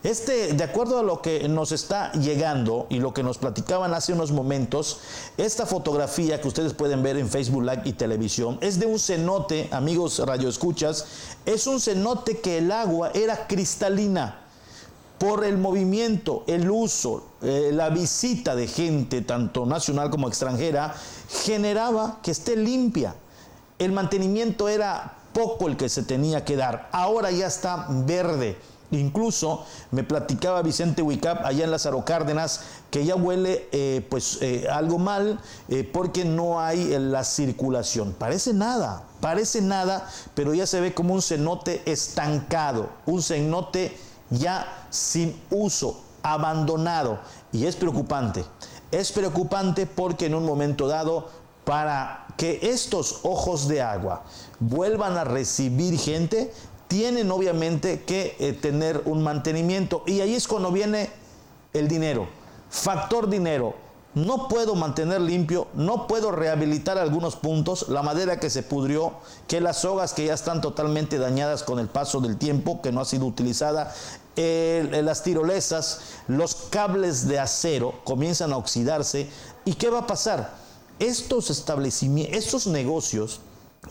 [0.05, 4.13] este, de acuerdo a lo que nos está llegando y lo que nos platicaban hace
[4.13, 4.99] unos momentos,
[5.35, 9.67] esta fotografía que ustedes pueden ver en Facebook Live y televisión es de un cenote,
[9.71, 11.07] amigos radioescuchas,
[11.47, 14.41] es un cenote que el agua era cristalina
[15.17, 20.93] por el movimiento, el uso, eh, la visita de gente, tanto nacional como extranjera,
[21.45, 23.15] generaba que esté limpia.
[23.79, 26.89] El mantenimiento era poco el que se tenía que dar.
[26.91, 28.57] Ahora ya está verde.
[28.91, 32.61] Incluso me platicaba Vicente Huicap allá en Lázaro Cárdenas
[32.91, 38.13] que ya huele eh, pues eh, algo mal eh, porque no hay la circulación.
[38.17, 43.97] Parece nada, parece nada, pero ya se ve como un cenote estancado, un cenote
[44.29, 47.19] ya sin uso, abandonado.
[47.51, 48.45] Y es preocupante.
[48.91, 51.27] Es preocupante porque en un momento dado,
[51.65, 54.23] para que estos ojos de agua
[54.59, 56.53] vuelvan a recibir gente,
[56.87, 60.03] tienen obviamente que eh, tener un mantenimiento.
[60.05, 61.09] Y ahí es cuando viene
[61.73, 62.27] el dinero.
[62.69, 63.75] Factor dinero.
[64.15, 69.11] No puedo mantener limpio, no puedo rehabilitar algunos puntos, la madera que se pudrió,
[69.45, 73.01] que las sogas que ya están totalmente dañadas con el paso del tiempo, que no
[73.01, 73.93] ha sido utilizada,
[74.37, 79.27] las tirolesas, los cables de acero comienzan a oxidarse.
[79.65, 80.53] ¿Y qué va a pasar?
[80.97, 83.41] Estos establecimientos, estos negocios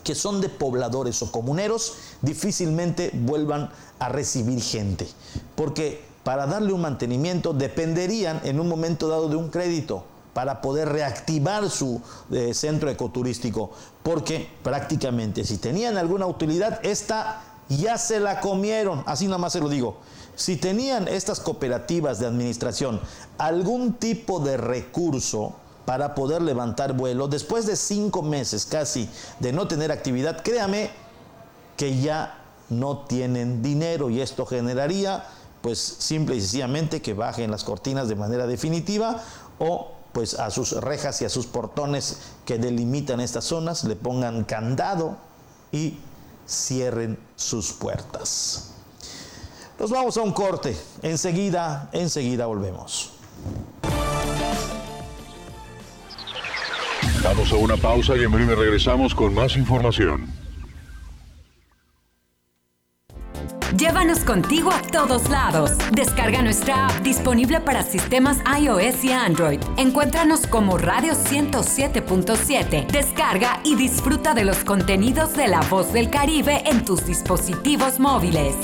[0.03, 5.07] que son de pobladores o comuneros, difícilmente vuelvan a recibir gente.
[5.55, 10.89] Porque para darle un mantenimiento dependerían en un momento dado de un crédito para poder
[10.89, 12.01] reactivar su
[12.33, 13.71] eh, centro ecoturístico.
[14.03, 19.03] Porque prácticamente si tenían alguna utilidad, esta ya se la comieron.
[19.07, 19.99] Así nada más se lo digo.
[20.37, 23.01] Si tenían estas cooperativas de administración
[23.39, 25.55] algún tipo de recurso,
[25.85, 27.29] para poder levantar vuelo.
[27.29, 29.09] Después de cinco meses casi
[29.41, 30.91] de no tener actividad, créame
[31.77, 35.27] que ya no tienen dinero y esto generaría
[35.61, 39.23] pues simple y sencillamente que bajen las cortinas de manera definitiva
[39.59, 44.45] o pues a sus rejas y a sus portones que delimitan estas zonas le pongan
[44.45, 45.17] candado
[45.73, 45.99] y
[46.47, 48.71] cierren sus puertas.
[49.79, 50.77] Nos vamos a un corte.
[51.03, 53.11] Enseguida, enseguida volvemos.
[57.25, 60.29] Vamos a una pausa y en breve regresamos con más información.
[63.79, 65.73] Llévanos contigo a todos lados.
[65.91, 69.59] Descarga nuestra app disponible para sistemas iOS y Android.
[69.79, 72.87] Encuéntranos como Radio 107.7.
[72.89, 78.55] Descarga y disfruta de los contenidos de La Voz del Caribe en tus dispositivos móviles.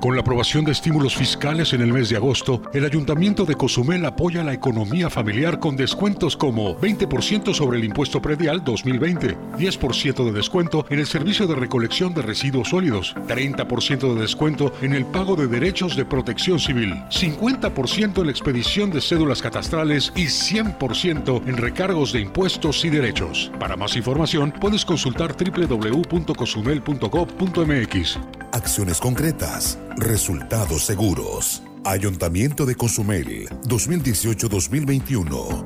[0.00, 4.04] Con la aprobación de estímulos fiscales en el mes de agosto, el Ayuntamiento de Cozumel
[4.04, 10.30] apoya la economía familiar con descuentos como 20% sobre el impuesto predial 2020, 10% de
[10.30, 15.34] descuento en el servicio de recolección de residuos sólidos, 30% de descuento en el pago
[15.34, 21.56] de derechos de protección civil, 50% en la expedición de cédulas catastrales y 100% en
[21.56, 23.50] recargos de impuestos y derechos.
[23.58, 28.18] Para más información, puedes consultar www.cozumel.gov.mx.
[28.52, 31.62] Acciones concretas Resultados seguros.
[31.84, 35.64] Ayuntamiento de Cozumel, 2018-2021.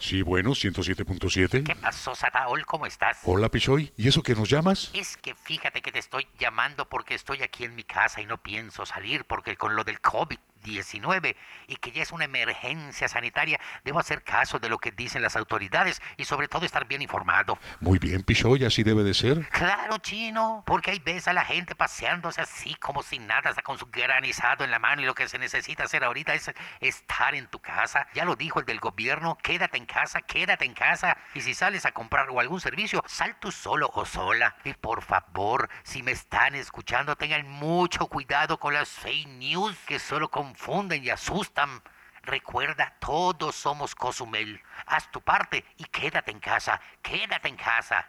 [0.00, 1.62] Sí, bueno, 107.7.
[1.62, 2.66] ¿Qué pasó, Sataol?
[2.66, 3.18] ¿Cómo estás?
[3.22, 3.92] Hola, Pichoy.
[3.96, 4.90] ¿Y eso que nos llamas?
[4.92, 8.42] Es que fíjate que te estoy llamando porque estoy aquí en mi casa y no
[8.42, 11.36] pienso salir porque con lo del COVID 19
[11.68, 15.36] y que ya es una emergencia sanitaria, debo hacer caso de lo que dicen las
[15.36, 17.58] autoridades y sobre todo estar bien informado.
[17.80, 19.48] Muy bien, Pichoy, así debe de ser.
[19.48, 23.78] Claro, chino, porque ahí ves a la gente paseándose así como sin nada, hasta con
[23.78, 26.50] su granizado en la mano y lo que se necesita hacer ahorita es
[26.80, 28.06] estar en tu casa.
[28.14, 31.86] Ya lo dijo el del gobierno, quédate en casa, quédate en casa y si sales
[31.86, 34.56] a comprar o algún servicio, sal tú solo o sola.
[34.64, 39.98] Y por favor, si me están escuchando, tengan mucho cuidado con las fake news que
[39.98, 41.80] solo con confunden y asustan.
[42.22, 44.60] Recuerda, todos somos Cozumel.
[44.86, 48.08] Haz tu parte y quédate en casa, quédate en casa.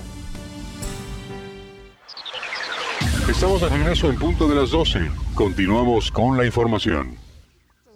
[3.31, 5.09] Estamos de regreso en punto de las 12.
[5.35, 7.17] Continuamos con la información.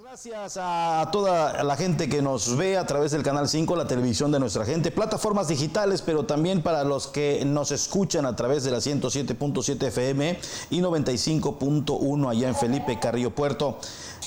[0.02, 4.32] Gracias a toda la gente que nos ve a través del Canal 5, la televisión
[4.32, 8.72] de nuestra gente, plataformas digitales, pero también para los que nos escuchan a través de
[8.72, 13.78] la 107.7 FM y 95.1 allá en Felipe Carrillo Puerto.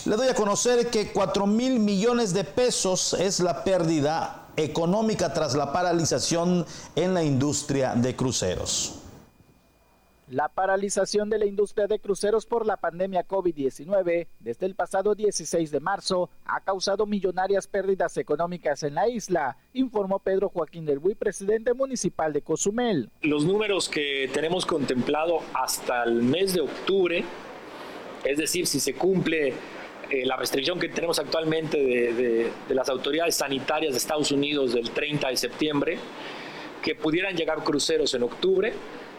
[0.05, 5.55] Le doy a conocer que 4 mil millones de pesos es la pérdida económica tras
[5.55, 8.99] la paralización en la industria de cruceros.
[10.31, 15.71] La paralización de la industria de cruceros por la pandemia COVID-19 desde el pasado 16
[15.71, 21.15] de marzo ha causado millonarias pérdidas económicas en la isla, informó Pedro Joaquín del Buy,
[21.15, 23.09] presidente municipal de Cozumel.
[23.23, 27.25] Los números que tenemos contemplado hasta el mes de octubre,
[28.23, 29.55] es decir, si se cumple
[30.11, 34.91] eh, la restricción que tenemos actualmente de, de las autoridades sanitarias de Estados Unidos del
[34.91, 35.99] 30 de septiembre,
[36.83, 38.75] que pudieran llegar cruceros en octubre,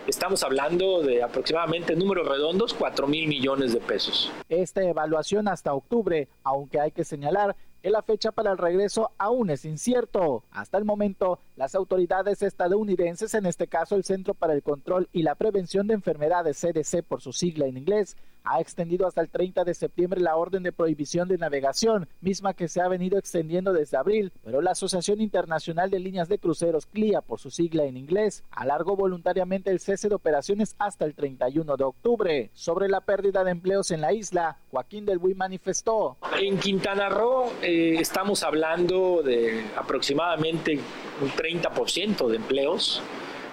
[0.09, 4.31] Estamos hablando de aproximadamente números redondos, 4 mil millones de pesos.
[4.49, 9.51] Esta evaluación hasta octubre, aunque hay que señalar que la fecha para el regreso aún
[9.51, 10.43] es incierto.
[10.49, 15.23] Hasta el momento, las autoridades estadounidenses, en este caso el Centro para el Control y
[15.23, 19.65] la Prevención de Enfermedades CDC por su sigla en inglés, ha extendido hasta el 30
[19.65, 23.97] de septiembre la orden de prohibición de navegación, misma que se ha venido extendiendo desde
[23.97, 28.45] abril, pero la Asociación Internacional de Líneas de Cruceros, CLIA por su sigla en inglés,
[28.51, 32.49] alargó voluntariamente el cese de operaciones hasta el 31 de octubre.
[32.53, 36.15] Sobre la pérdida de empleos en la isla, Joaquín del Buy manifestó.
[36.41, 40.79] En Quintana Roo eh, estamos hablando de aproximadamente
[41.21, 43.01] un 30% de empleos.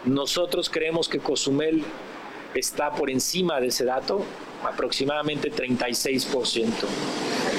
[0.04, 1.84] Nosotros creemos que Cozumel
[2.54, 4.24] está por encima de ese dato
[4.64, 6.70] aproximadamente 36%.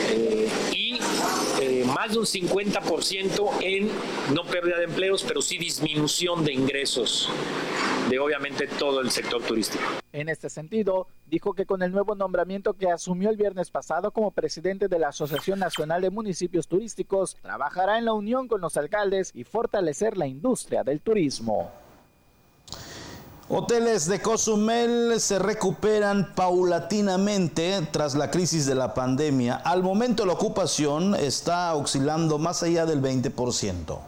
[0.10, 1.00] Eh, y
[1.62, 3.90] eh, más de un 50% en
[4.34, 7.30] no pérdida de empleos, pero sí disminución de ingresos
[8.10, 9.84] de obviamente todo el sector turístico.
[10.14, 14.32] En este sentido, dijo que con el nuevo nombramiento que asumió el viernes pasado como
[14.32, 19.32] presidente de la Asociación Nacional de Municipios Turísticos, trabajará en la unión con los alcaldes
[19.34, 21.72] y fortalecer la industria del turismo.
[23.50, 29.56] Hoteles de Cozumel se recuperan paulatinamente tras la crisis de la pandemia.
[29.56, 34.00] Al momento la ocupación está oscilando más allá del 20%.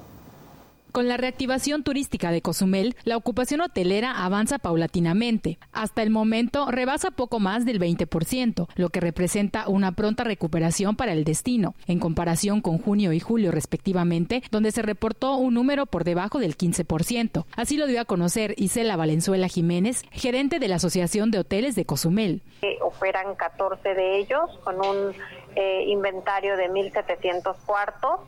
[0.92, 5.60] Con la reactivación turística de Cozumel, la ocupación hotelera avanza paulatinamente.
[5.72, 11.14] Hasta el momento rebasa poco más del 20%, lo que representa una pronta recuperación para
[11.14, 16.04] el destino, en comparación con junio y julio respectivamente, donde se reportó un número por
[16.04, 17.46] debajo del 15%.
[17.56, 21.86] Así lo dio a conocer Isela Valenzuela Jiménez, gerente de la Asociación de Hoteles de
[21.86, 22.42] Cozumel.
[22.82, 25.14] Operan 14 de ellos con un
[25.56, 28.22] eh, inventario de 1.700 cuartos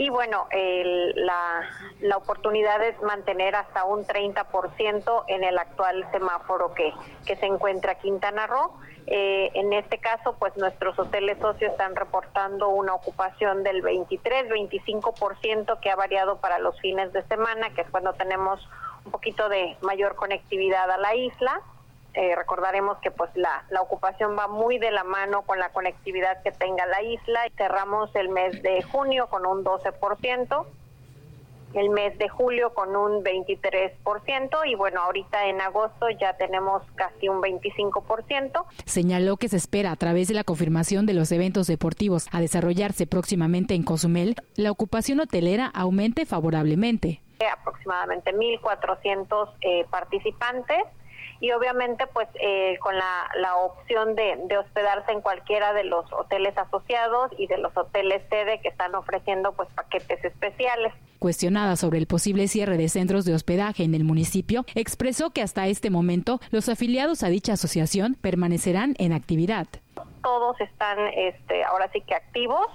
[0.00, 1.68] y bueno, la,
[2.00, 6.94] la, oportunidad es mantener hasta un 30% en el actual semáforo que,
[7.26, 8.80] que se encuentra Quintana Roo.
[9.06, 15.90] Eh, en este caso, pues nuestros hoteles socios están reportando una ocupación del 23-25% que
[15.90, 18.66] ha variado para los fines de semana, que es cuando tenemos
[19.04, 21.60] un poquito de mayor conectividad a la isla.
[22.14, 26.42] Eh, recordaremos que pues la, la, ocupación va muy de la mano con la conectividad
[26.42, 27.40] que tenga la isla.
[27.56, 30.66] Cerramos el mes de junio con un 12%,
[31.74, 37.28] el mes de julio con un 23% y bueno, ahorita en agosto ya tenemos casi
[37.28, 38.64] un 25%.
[38.86, 43.06] Señaló que se espera a través de la confirmación de los eventos deportivos a desarrollarse
[43.06, 47.22] próximamente en Cozumel, la ocupación hotelera aumente favorablemente.
[47.52, 50.84] Aproximadamente 1.400 eh, participantes
[51.40, 56.04] y obviamente pues eh, con la, la opción de, de, hospedarse en cualquiera de los
[56.12, 60.92] hoteles asociados y de los hoteles sede que están ofreciendo pues paquetes especiales.
[61.18, 65.66] Cuestionada sobre el posible cierre de centros de hospedaje en el municipio, expresó que hasta
[65.66, 69.66] este momento los afiliados a dicha asociación permanecerán en actividad.
[70.22, 72.66] Todos están este, ahora sí que activos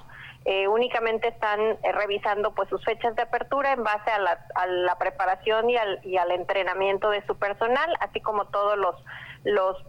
[0.46, 4.68] eh, únicamente están eh, revisando pues sus fechas de apertura en base a la, a
[4.68, 8.96] la preparación y al, y al, entrenamiento de su personal, así como todos los,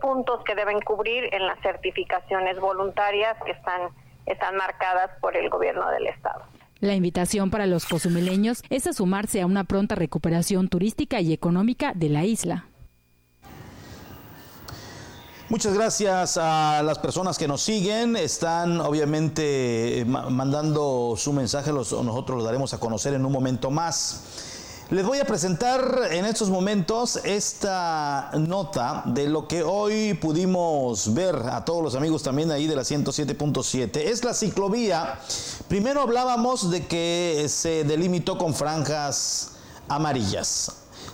[0.00, 3.90] puntos que deben cubrir en las certificaciones voluntarias que están,
[4.24, 6.42] están marcadas por el gobierno del estado.
[6.80, 11.92] La invitación para los cozumeleños es a sumarse a una pronta recuperación turística y económica
[11.94, 12.66] de la isla.
[15.48, 18.16] Muchas gracias a las personas que nos siguen.
[18.16, 24.22] Están obviamente mandando su mensaje, nosotros los daremos a conocer en un momento más.
[24.90, 31.36] Les voy a presentar en estos momentos esta nota de lo que hoy pudimos ver
[31.36, 33.98] a todos los amigos también ahí de la 107.7.
[33.98, 35.20] Es la ciclovía.
[35.68, 39.52] Primero hablábamos de que se delimitó con franjas
[39.88, 40.72] amarillas.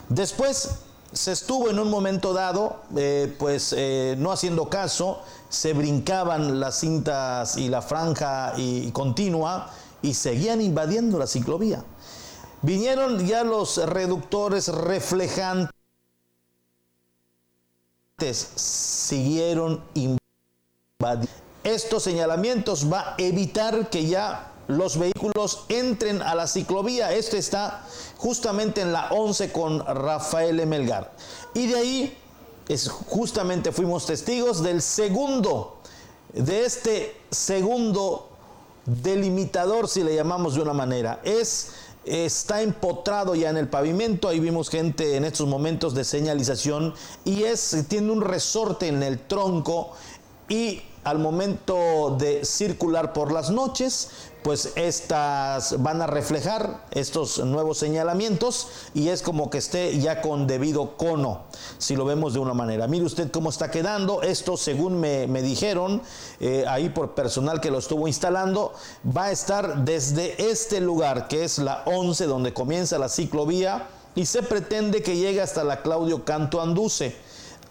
[0.08, 0.70] Después
[1.12, 6.80] se estuvo en un momento dado, eh, pues eh, no haciendo caso, se brincaban las
[6.80, 11.84] cintas y la franja y, continua y seguían invadiendo la ciclovía.
[12.62, 15.72] Vinieron ya los reductores reflejantes,
[18.54, 20.22] siguieron invadiendo.
[21.64, 27.12] Estos señalamientos va a evitar que ya los vehículos entren a la ciclovía.
[27.12, 27.84] Esto está
[28.16, 31.12] justamente en la 11 con Rafael Emelgar.
[31.54, 32.18] Y de ahí
[32.68, 35.78] es justamente fuimos testigos del segundo,
[36.32, 38.28] de este segundo
[38.86, 41.20] delimitador, si le llamamos de una manera.
[41.24, 41.72] Es
[42.04, 44.28] está empotrado ya en el pavimento.
[44.28, 46.94] Ahí vimos gente en estos momentos de señalización
[47.24, 49.92] y es tiene un resorte en el tronco
[50.48, 54.10] y al momento de circular por las noches,
[54.42, 60.46] pues estas van a reflejar estos nuevos señalamientos y es como que esté ya con
[60.46, 61.42] debido cono,
[61.78, 62.86] si lo vemos de una manera.
[62.88, 66.02] Mire usted cómo está quedando, esto según me, dijeron
[66.40, 68.72] eh, ahí por personal que lo estuvo instalando,
[69.16, 74.26] va a estar desde este lugar que es la 11 donde comienza la ciclovía y
[74.26, 77.16] se pretende que llegue hasta la Claudio Canto Anduce.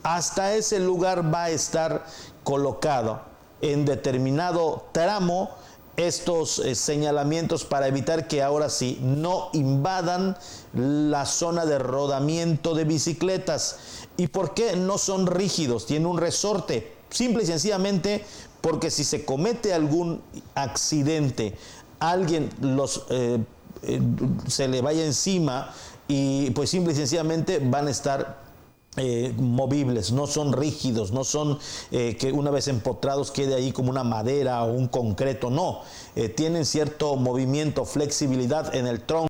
[0.03, 2.05] Hasta ese lugar va a estar
[2.43, 3.21] colocado
[3.61, 5.51] en determinado tramo
[5.97, 10.37] estos eh, señalamientos para evitar que ahora sí no invadan
[10.73, 13.77] la zona de rodamiento de bicicletas.
[14.17, 15.85] ¿Y por qué no son rígidos?
[15.85, 16.95] Tiene un resorte.
[17.09, 18.25] Simple y sencillamente
[18.61, 20.21] porque si se comete algún
[20.55, 21.55] accidente,
[21.99, 23.39] alguien los, eh,
[23.83, 24.01] eh,
[24.47, 25.73] se le vaya encima
[26.07, 28.50] y pues simple y sencillamente van a estar
[28.97, 31.57] eh, movibles, no son rígidos, no son
[31.91, 35.79] eh, que una vez empotrados quede ahí como una madera o un concreto, no,
[36.17, 39.29] eh, tienen cierto movimiento, flexibilidad en el tronco.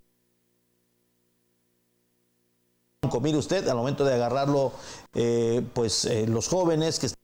[3.21, 4.71] Mire usted, al momento de agarrarlo,
[5.73, 7.20] pues los jóvenes que están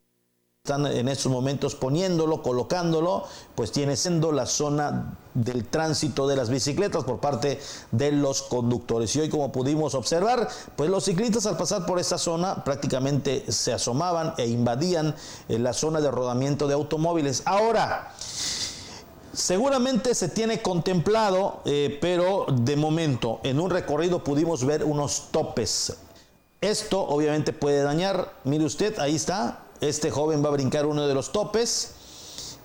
[0.76, 3.24] en estos momentos poniéndolo, colocándolo,
[3.55, 7.59] pues tiene siendo la zona del tránsito de las bicicletas por parte
[7.91, 9.15] de los conductores.
[9.15, 13.74] Y hoy como pudimos observar, pues los ciclistas al pasar por esta zona prácticamente se
[13.74, 15.15] asomaban e invadían
[15.47, 17.43] eh, la zona de rodamiento de automóviles.
[17.45, 18.13] Ahora,
[19.38, 25.95] Seguramente se tiene contemplado, eh, pero de momento en un recorrido pudimos ver unos topes.
[26.59, 31.13] Esto obviamente puede dañar, mire usted, ahí está, este joven va a brincar uno de
[31.13, 31.91] los topes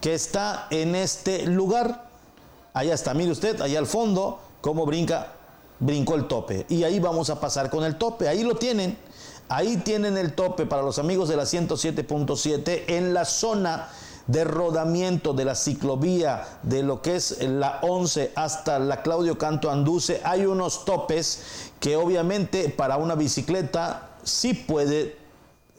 [0.01, 2.11] que está en este lugar.
[2.75, 5.33] Allá está, mire usted, allá al fondo, cómo brinca,
[5.79, 6.67] brincó el tope.
[6.69, 8.29] Y ahí vamos a pasar con el tope.
[8.29, 8.99] Ahí lo tienen.
[9.49, 13.89] Ahí tienen el tope para los amigos de la 107.7 en la zona
[14.27, 19.71] de rodamiento de la ciclovía de lo que es la 11 hasta la Claudio Canto
[19.71, 20.21] Anduce.
[20.25, 25.22] Hay unos topes que obviamente para una bicicleta sí puede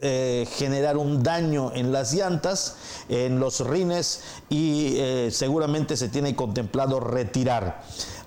[0.00, 2.76] eh, generar un daño en las llantas,
[3.08, 7.82] en los rines y eh, seguramente se tiene contemplado retirar.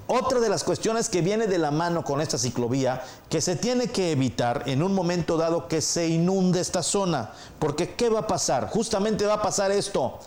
[0.09, 3.87] Otra de las cuestiones que viene de la mano con esta ciclovía, que se tiene
[3.87, 8.27] que evitar en un momento dado que se inunde esta zona, porque ¿qué va a
[8.27, 8.69] pasar?
[8.69, 10.19] Justamente va a pasar esto.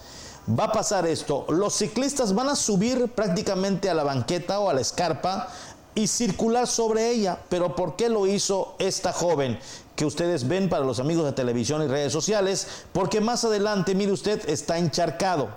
[0.49, 1.47] Va a pasar esto.
[1.49, 5.49] Los ciclistas van a subir prácticamente a la banqueta o a la escarpa
[5.95, 7.39] y circular sobre ella.
[7.49, 9.59] Pero ¿por qué lo hizo esta joven?
[10.01, 14.13] Que ustedes ven para los amigos de televisión y redes sociales, porque más adelante, mire
[14.13, 15.51] usted, está encharcado.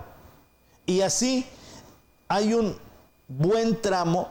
[0.85, 1.45] Y así
[2.27, 2.75] hay un
[3.29, 4.27] buen tramo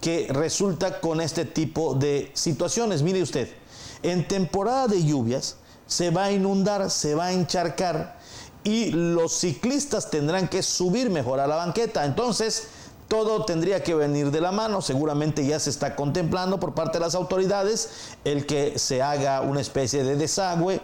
[0.00, 3.02] que resulta con este tipo de situaciones.
[3.02, 3.48] Mire usted,
[4.04, 5.56] en temporada de lluvias
[5.88, 8.20] se va a inundar, se va a encharcar
[8.62, 12.04] y los ciclistas tendrán que subir mejor a la banqueta.
[12.04, 12.68] Entonces,
[13.08, 17.04] todo tendría que venir de la mano, seguramente ya se está contemplando por parte de
[17.04, 17.90] las autoridades
[18.24, 20.80] el que se haga una especie de desagüe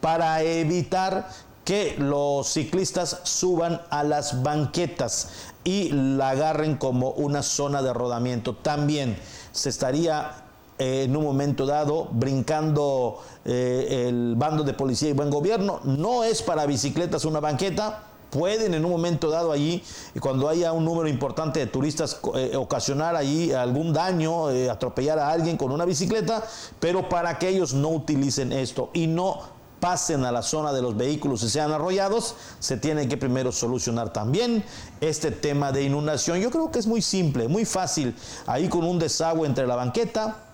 [0.00, 1.28] para evitar
[1.64, 5.28] que los ciclistas suban a las banquetas
[5.64, 8.56] y la agarren como una zona de rodamiento.
[8.56, 9.16] También
[9.52, 10.42] se estaría
[10.78, 15.80] eh, en un momento dado brincando eh, el bando de policía y buen gobierno.
[15.84, 18.02] No es para bicicletas una banqueta,
[18.32, 19.84] pueden en un momento dado allí,
[20.18, 25.28] cuando haya un número importante de turistas, eh, ocasionar allí algún daño, eh, atropellar a
[25.28, 26.42] alguien con una bicicleta,
[26.80, 29.40] pero para que ellos no utilicen esto y no
[29.80, 34.14] pasen a la zona de los vehículos y sean arrollados, se tiene que primero solucionar
[34.14, 34.64] también
[35.02, 36.38] este tema de inundación.
[36.38, 38.16] Yo creo que es muy simple, muy fácil,
[38.46, 40.46] ahí con un desagüe entre la banqueta,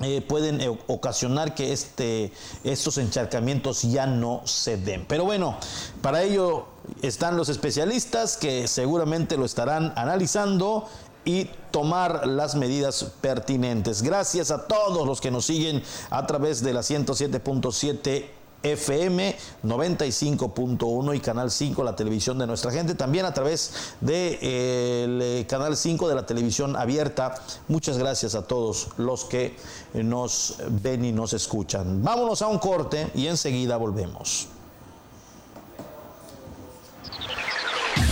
[0.00, 2.32] eh, pueden ocasionar que este,
[2.62, 5.04] estos encharcamientos ya no se den.
[5.08, 5.56] Pero bueno,
[6.02, 10.88] para ello están los especialistas que seguramente lo estarán analizando
[11.24, 14.02] y tomar las medidas pertinentes.
[14.02, 18.26] Gracias a todos los que nos siguen a través de la 107.7
[18.64, 25.46] FM 95.1 y Canal 5, la televisión de nuestra gente, también a través de, eh,
[25.48, 27.34] Canal 5 de la televisión abierta.
[27.68, 29.56] Muchas gracias a todos los que
[29.92, 32.02] nos ven y nos escuchan.
[32.02, 34.48] Vámonos a un corte y enseguida volvemos.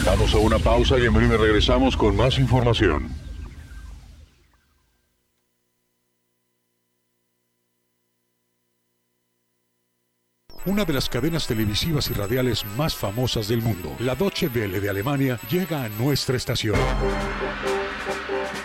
[0.04, 3.22] Damos a una pausa y en breve regresamos con más información.
[10.64, 14.90] una de las cadenas televisivas y radiales más famosas del mundo, la Deutsche Welle de
[14.90, 16.76] Alemania, llega a nuestra estación.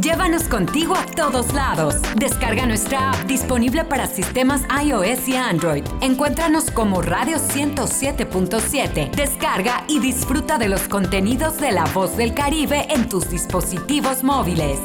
[0.00, 1.96] Llévanos contigo a todos lados.
[2.16, 5.84] Descarga nuestra app disponible para sistemas iOS y Android.
[6.00, 9.10] Encuéntranos como Radio 107.7.
[9.14, 14.80] Descarga y disfruta de los contenidos de La Voz del Caribe en tus dispositivos móviles.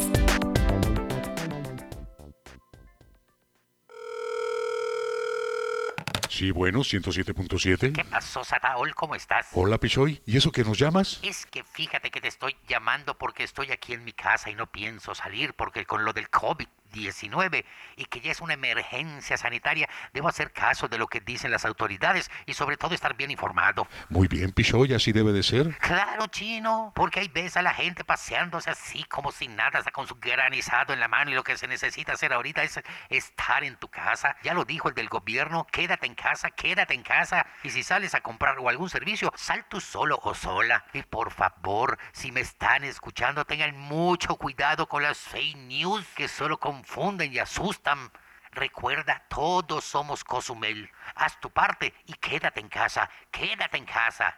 [6.39, 7.91] Sí, bueno, 107.7.
[7.91, 8.95] ¿Qué pasó, Sataol?
[8.95, 9.49] ¿Cómo estás?
[9.51, 10.21] Hola, Pichoy.
[10.25, 11.19] ¿Y eso que nos llamas?
[11.21, 14.71] Es que fíjate que te estoy llamando porque estoy aquí en mi casa y no
[14.71, 17.65] pienso salir porque con lo del COVID 19
[17.95, 21.65] y que ya es una emergencia sanitaria, debo hacer caso de lo que dicen las
[21.65, 23.87] autoridades y sobre todo estar bien informado.
[24.09, 25.77] Muy bien, Pichoy, así debe de ser.
[25.77, 30.07] Claro, chino, porque ahí ves a la gente paseándose así como sin nada, hasta con
[30.07, 32.79] su granizado en la mano y lo que se necesita hacer ahorita es
[33.09, 34.35] estar en tu casa.
[34.43, 38.15] Ya lo dijo el del gobierno, quédate en casa, quédate en casa y si sales
[38.15, 40.85] a comprar o algún servicio, sal tú solo o sola.
[40.93, 46.27] Y por favor, si me están escuchando, tengan mucho cuidado con las fake news que
[46.27, 48.09] solo con confunden y asustan.
[48.51, 50.89] Recuerda, todos somos Cozumel.
[51.15, 54.38] Haz tu parte y quédate en casa, quédate en casa.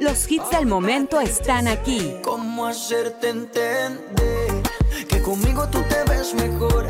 [0.00, 2.16] Los hits del momento están aquí.
[2.22, 4.62] ¿Cómo hacerte entender
[5.08, 6.86] que conmigo tú te ves mejor?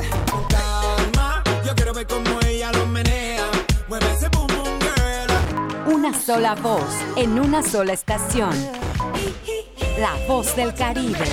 [0.48, 3.44] Calma, yo quiero ver cómo ella lo menea.
[3.88, 5.94] Mueve ese boom boom girl.
[5.94, 8.54] Una sola voz en una sola estación.
[9.98, 11.24] La voz del Caribe.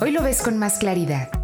[0.00, 1.43] Hoy lo ves con más claridad.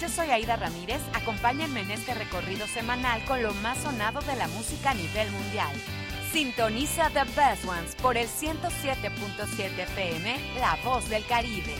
[0.00, 1.00] Yo soy Aida Ramírez.
[1.12, 5.70] Acompáñenme en este recorrido semanal con lo más sonado de la música a nivel mundial.
[6.32, 11.74] Sintoniza The Best Ones por el 107.7 FM, La Voz del Caribe.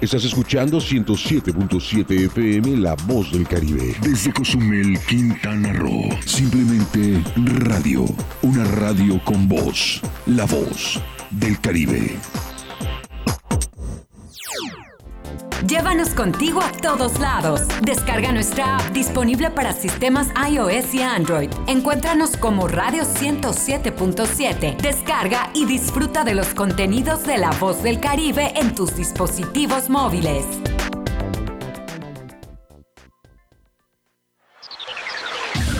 [0.00, 3.94] Estás escuchando 107.7 FM La Voz del Caribe.
[4.00, 6.08] Desde Cozumel, Quintana Roo.
[6.24, 8.06] Simplemente radio.
[8.40, 10.00] Una radio con voz.
[10.26, 11.00] La Voz
[11.38, 12.18] del Caribe.
[15.66, 17.62] Llévanos contigo a todos lados.
[17.82, 21.50] Descarga nuestra app disponible para sistemas iOS y Android.
[21.66, 24.76] Encuéntranos como Radio 107.7.
[24.76, 30.44] Descarga y disfruta de los contenidos de La Voz del Caribe en tus dispositivos móviles.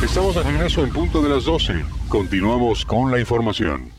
[0.02, 1.84] Estamos de regreso en punto de las 12.
[2.08, 3.93] Continuamos con la información.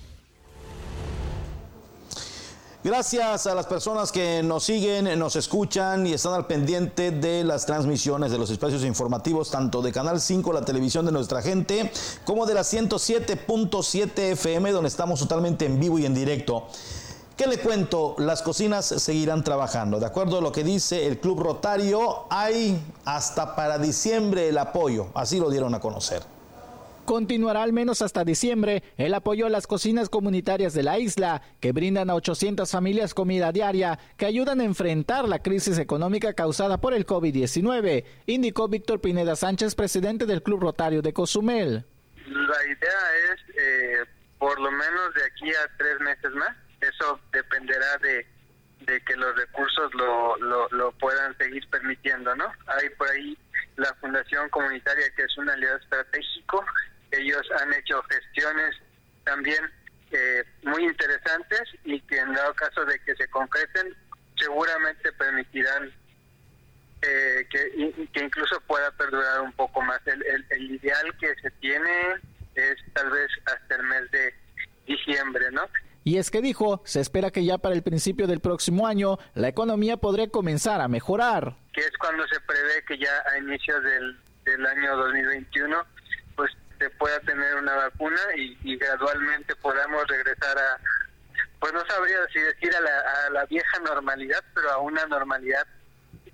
[2.85, 7.65] Gracias a las personas que nos siguen, nos escuchan y están al pendiente de las
[7.65, 11.91] transmisiones de los espacios informativos, tanto de Canal 5, la televisión de nuestra gente,
[12.25, 16.67] como de la 107.7 FM, donde estamos totalmente en vivo y en directo.
[17.35, 18.13] ¿Qué le cuento?
[18.19, 19.99] Las cocinas seguirán trabajando.
[19.99, 25.07] De acuerdo a lo que dice el Club Rotario, hay hasta para diciembre el apoyo.
[25.15, 26.34] Así lo dieron a conocer.
[27.05, 31.71] Continuará al menos hasta diciembre el apoyo a las cocinas comunitarias de la isla, que
[31.71, 36.95] brindan a 800 familias comida diaria, que ayudan a enfrentar la crisis económica causada por
[36.95, 41.85] el COVID-19, indicó Víctor Pineda Sánchez, presidente del Club Rotario de Cozumel.
[42.25, 44.05] La idea es, eh,
[44.39, 48.25] por lo menos de aquí a tres meses más, eso dependerá de,
[48.85, 52.45] que los recursos lo, lo, lo puedan seguir permitiendo, ¿no?
[52.67, 53.37] Hay por ahí
[53.77, 56.63] la Fundación Comunitaria, que es un aliado estratégico.
[57.17, 58.75] Ellos han hecho gestiones
[59.23, 59.63] también
[60.11, 63.95] eh, muy interesantes y que en dado caso de que se concreten,
[64.37, 65.91] seguramente permitirán
[67.01, 69.99] eh, que, que, incluso pueda perdurar un poco más.
[70.05, 72.15] El, el, el ideal que se tiene
[72.55, 74.33] es tal vez hasta el mes de
[74.87, 75.67] diciembre, ¿no?
[76.03, 79.47] Y es que dijo, se espera que ya para el principio del próximo año la
[79.47, 81.55] economía podría comenzar a mejorar.
[81.73, 85.94] Que es cuando se prevé que ya a inicios del, del año 2021 pues
[86.85, 90.79] se pueda tener una vacuna y, y, gradualmente podamos regresar a,
[91.59, 95.65] pues no sabría si decir a la, a la vieja normalidad, pero a una normalidad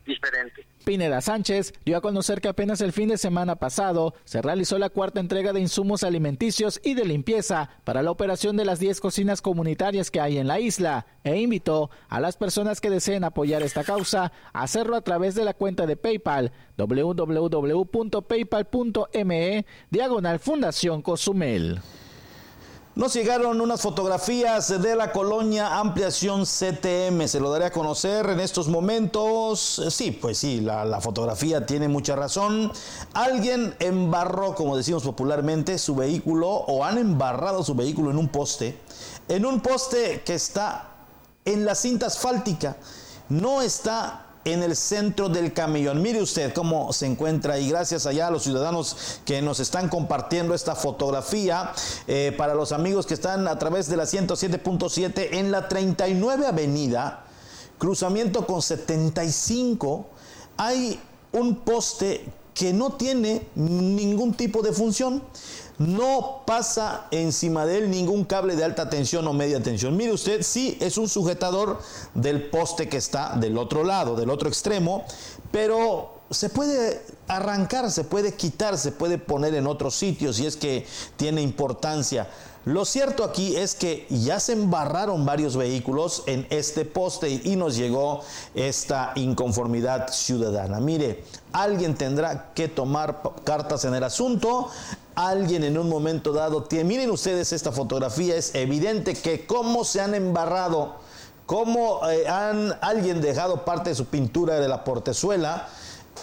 [0.06, 0.66] diferente.
[0.84, 4.90] Pineda Sánchez dio a conocer que apenas el fin de semana pasado se realizó la
[4.90, 9.42] cuarta entrega de insumos alimenticios y de limpieza para la operación de las 10 cocinas
[9.42, 13.84] comunitarias que hay en la isla e invitó a las personas que deseen apoyar esta
[13.84, 17.86] causa a hacerlo a través de la cuenta de PayPal www.paypal.me
[19.90, 21.80] diagonal Fundación Cozumel.
[22.94, 28.42] Nos llegaron unas fotografías de la colonia Ampliación CTM, se lo daré a conocer en
[28.42, 29.82] estos momentos.
[29.90, 32.70] Sí, pues sí, la, la, fotografía tiene mucha razón.
[33.14, 38.78] Alguien embarró, como decimos popularmente, su vehículo o han embarrado su vehículo en un poste,
[39.30, 40.90] en un poste que está
[41.46, 42.76] en la cinta asfáltica,
[43.30, 46.02] no está en el centro del camellón.
[46.02, 50.54] Mire usted cómo se encuentra y gracias allá a los ciudadanos que nos están compartiendo
[50.54, 51.72] esta fotografía.
[52.08, 57.26] Eh, para los amigos que están a través de la 107.7 en la 39 Avenida,
[57.78, 60.08] cruzamiento con 75,
[60.58, 61.00] hay
[61.32, 65.24] un poste que no tiene ningún tipo de función
[65.88, 69.98] no pasa encima de él ningún cable de alta tensión o media tensión.
[69.98, 71.80] Mire usted, sí es un sujetador
[72.14, 75.06] del poste que está del otro lado, del otro extremo,
[75.52, 80.56] pero se puede arrancar, se puede quitar, se puede poner en otro sitio si es
[80.56, 80.86] que
[81.18, 82.28] tiene importancia.
[82.66, 87.76] Lo cierto aquí es que ya se embarraron varios vehículos en este poste y nos
[87.76, 88.22] llegó
[88.54, 90.80] esta inconformidad ciudadana.
[90.80, 91.24] Mire,
[91.54, 94.70] alguien tendrá que tomar cartas en el asunto,
[95.16, 100.00] alguien en un momento dado tiene, miren ustedes esta fotografía, es evidente que cómo se
[100.00, 100.98] han embarrado,
[101.48, 105.68] cómo eh, han alguien dejado parte de su pintura de la portezuela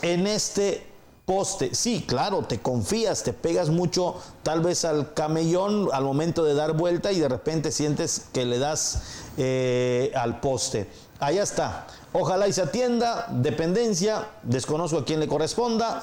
[0.03, 0.87] en este
[1.29, 1.75] poste.
[1.75, 6.73] Sí, claro, te confías, te pegas mucho tal vez al camellón al momento de dar
[6.73, 9.03] vuelta y de repente sientes que le das
[9.37, 10.89] eh, al poste.
[11.21, 11.87] Allá está.
[12.15, 16.03] Ojalá y se atienda, dependencia, desconozco a quién le corresponda.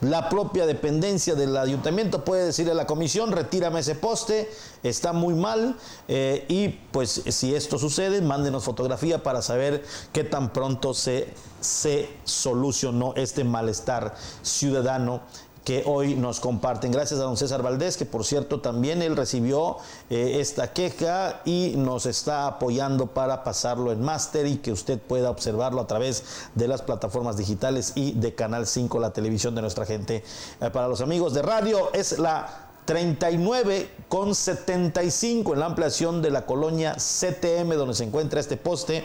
[0.00, 4.50] La propia dependencia del ayuntamiento puede decirle a la comisión, retírame ese poste,
[4.82, 5.76] está muy mal.
[6.08, 11.28] Eh, y pues si esto sucede, mándenos fotografía para saber qué tan pronto se,
[11.60, 15.22] se solucionó este malestar ciudadano
[15.64, 16.92] que hoy nos comparten.
[16.92, 19.78] Gracias a don César Valdés, que por cierto también él recibió
[20.10, 25.30] eh, esta queja y nos está apoyando para pasarlo en máster y que usted pueda
[25.30, 26.22] observarlo a través
[26.54, 30.22] de las plataformas digitales y de Canal 5, la televisión de nuestra gente.
[30.60, 36.30] Eh, para los amigos de radio es la 39 con 75 en la ampliación de
[36.30, 39.04] la colonia CTM donde se encuentra este poste,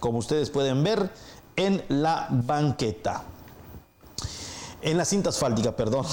[0.00, 1.10] como ustedes pueden ver,
[1.54, 3.22] en la banqueta
[4.82, 6.06] en la cinta asfáltica, perdón.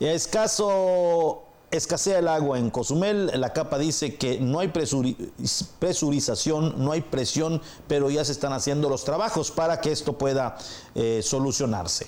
[0.00, 3.30] Escaso escasea el agua en Cozumel.
[3.34, 4.72] La capa dice que no hay
[5.78, 10.56] presurización, no hay presión, pero ya se están haciendo los trabajos para que esto pueda
[10.94, 12.06] eh, solucionarse.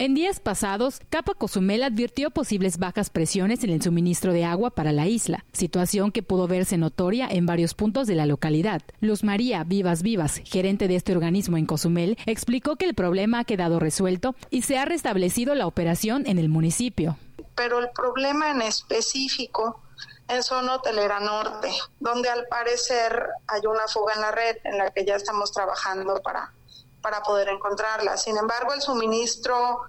[0.00, 4.92] En días pasados, Capa Cozumel advirtió posibles bajas presiones en el suministro de agua para
[4.92, 8.80] la isla, situación que pudo verse notoria en varios puntos de la localidad.
[9.00, 13.44] Luz María Vivas Vivas, gerente de este organismo en Cozumel, explicó que el problema ha
[13.44, 17.18] quedado resuelto y se ha restablecido la operación en el municipio.
[17.54, 19.82] Pero el problema en específico
[20.28, 21.68] en zona hotelera norte,
[21.98, 26.22] donde al parecer hay una fuga en la red en la que ya estamos trabajando
[26.22, 26.54] para
[27.00, 28.16] para poder encontrarla.
[28.16, 29.82] Sin embargo, el suministro,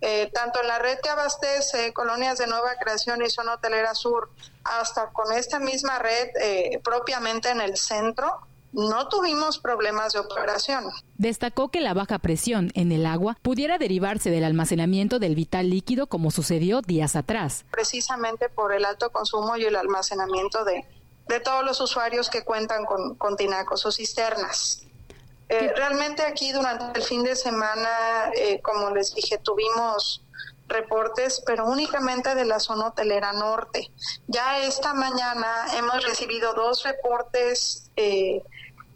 [0.00, 4.30] eh, tanto en la red que abastece colonias de nueva creación y zona hotelera sur,
[4.64, 8.40] hasta con esta misma red eh, propiamente en el centro,
[8.72, 10.84] no tuvimos problemas de operación.
[11.16, 16.08] Destacó que la baja presión en el agua pudiera derivarse del almacenamiento del vital líquido
[16.08, 17.64] como sucedió días atrás.
[17.70, 20.84] Precisamente por el alto consumo y el almacenamiento de,
[21.26, 24.82] de todos los usuarios que cuentan con, con tinacos o cisternas.
[25.48, 30.24] Eh, realmente aquí durante el fin de semana, eh, como les dije, tuvimos
[30.68, 33.90] reportes, pero únicamente de la zona hotelera norte.
[34.26, 38.42] Ya esta mañana hemos recibido dos reportes eh,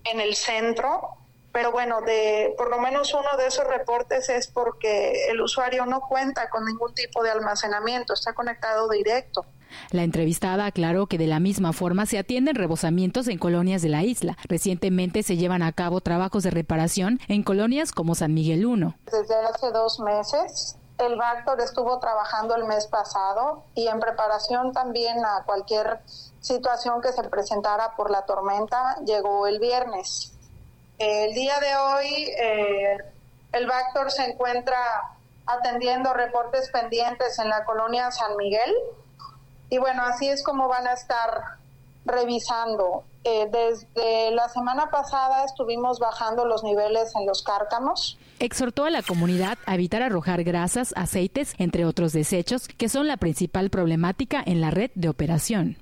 [0.05, 1.21] en el centro
[1.53, 6.01] pero bueno, de por lo menos uno de esos reportes es porque el usuario no
[6.01, 9.45] cuenta con ningún tipo de almacenamiento, está conectado directo.
[9.91, 14.03] La entrevistada aclaró que de la misma forma se atienden rebosamientos en colonias de la
[14.03, 14.37] isla.
[14.49, 18.97] Recientemente se llevan a cabo trabajos de reparación en colonias como San Miguel 1.
[19.07, 25.25] Desde hace dos meses el Bactor estuvo trabajando el mes pasado y en preparación también
[25.25, 26.01] a cualquier
[26.41, 30.33] situación que se presentara por la tormenta llegó el viernes.
[30.99, 32.99] El día de hoy eh,
[33.53, 34.77] el Bactor se encuentra
[35.47, 38.73] atendiendo reportes pendientes en la colonia San Miguel
[39.71, 41.59] y bueno, así es como van a estar
[42.05, 43.05] revisando.
[43.23, 48.19] Eh, desde la semana pasada estuvimos bajando los niveles en los cárcamos.
[48.39, 53.19] Exhortó a la comunidad a evitar arrojar grasas, aceites, entre otros desechos, que son la
[53.19, 55.77] principal problemática en la red de operación.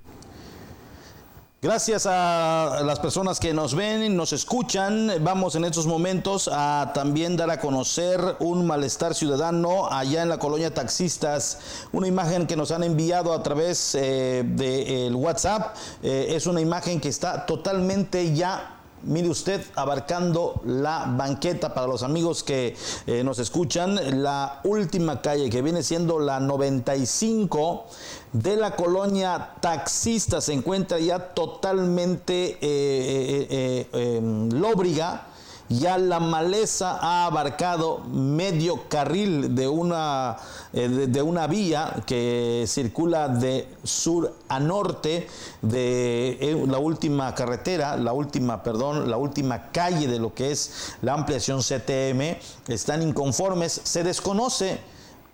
[1.61, 5.11] Gracias a las personas que nos ven y nos escuchan.
[5.23, 10.39] Vamos en estos momentos a también dar a conocer un malestar ciudadano allá en la
[10.39, 11.59] colonia Taxistas.
[11.91, 15.75] Una imagen que nos han enviado a través eh, del WhatsApp.
[16.05, 22.03] Eh, es una imagen que está totalmente ya Mire usted, abarcando la banqueta para los
[22.03, 22.77] amigos que
[23.07, 27.87] eh, nos escuchan, la última calle que viene siendo la 95
[28.33, 35.29] de la colonia taxista se encuentra ya totalmente eh, eh, em, lóbriga
[35.69, 40.37] ya la maleza ha abarcado medio carril de una,
[40.73, 45.29] eh, de, una vía que circula de sur a norte
[45.61, 50.95] de eh, la última carretera, la última, perdón, la última calle de lo que es
[51.03, 52.39] la ampliación CTM.
[52.69, 54.79] Están inconformes, se desconoce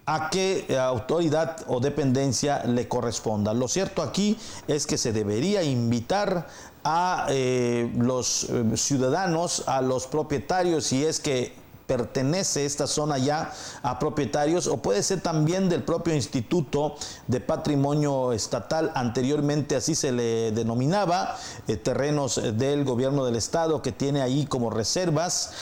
[0.07, 3.55] a qué autoridad o dependencia le corresponda.
[3.55, 6.47] Lo cierto aquí es que se debería invitar
[6.85, 11.55] a eh, los eh, ciudadanos, a los propietarios, si es que
[11.87, 13.53] pertenece esta zona ya
[13.83, 16.95] a propietarios o puede ser también del propio Instituto
[17.27, 21.37] de Patrimonio Estatal, anteriormente así se le denominaba,
[21.69, 25.53] eh, terrenos del gobierno del estado que tiene ahí como reservas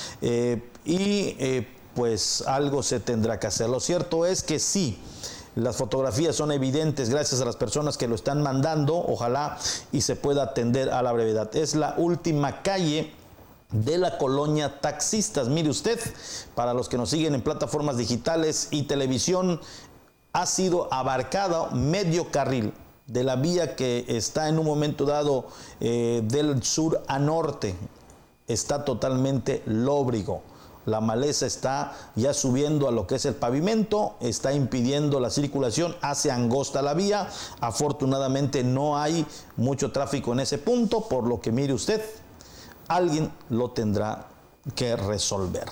[0.84, 1.36] y
[1.94, 3.68] pues algo se tendrá que hacer.
[3.68, 4.98] Lo cierto es que sí,
[5.54, 9.58] las fotografías son evidentes gracias a las personas que lo están mandando, ojalá
[9.92, 11.54] y se pueda atender a la brevedad.
[11.54, 13.12] Es la última calle
[13.70, 15.48] de la colonia taxistas.
[15.48, 15.98] Mire usted,
[16.54, 19.60] para los que nos siguen en plataformas digitales y televisión,
[20.32, 22.72] ha sido abarcado medio carril
[23.06, 25.48] de la vía que está en un momento dado
[25.80, 27.74] eh, del sur a norte.
[28.46, 30.42] Está totalmente lóbrigo
[30.86, 35.94] la maleza está ya subiendo a lo que es el pavimento, está impidiendo la circulación,
[36.00, 37.28] hace angosta la vía.
[37.60, 39.26] Afortunadamente no hay
[39.56, 42.02] mucho tráfico en ese punto, por lo que mire usted,
[42.88, 44.26] alguien lo tendrá
[44.74, 45.68] que resolver.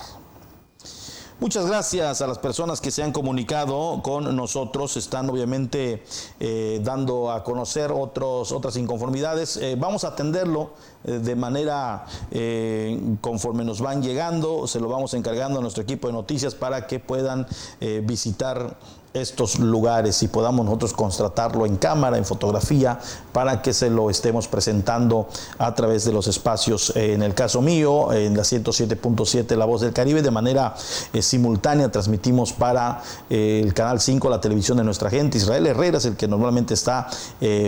[1.41, 6.03] Muchas gracias a las personas que se han comunicado con nosotros, están obviamente
[6.39, 9.57] eh, dando a conocer otros, otras inconformidades.
[9.57, 10.73] Eh, vamos a atenderlo
[11.03, 12.05] eh, de manera
[13.21, 16.99] conforme nos van llegando, se lo vamos encargando a nuestro equipo de noticias para que
[16.99, 17.47] puedan
[18.03, 18.77] visitar
[19.13, 22.99] estos lugares y podamos nosotros constatarlo en cámara, en fotografía,
[23.33, 25.27] para que se lo estemos presentando
[25.57, 29.81] a través de los espacios, eh, en el caso mío, en la 107.7 La Voz
[29.81, 30.75] del Caribe, de manera
[31.13, 35.37] eh, simultánea transmitimos para eh, el Canal 5, la televisión de nuestra gente.
[35.37, 37.09] Israel Herrera es el que normalmente está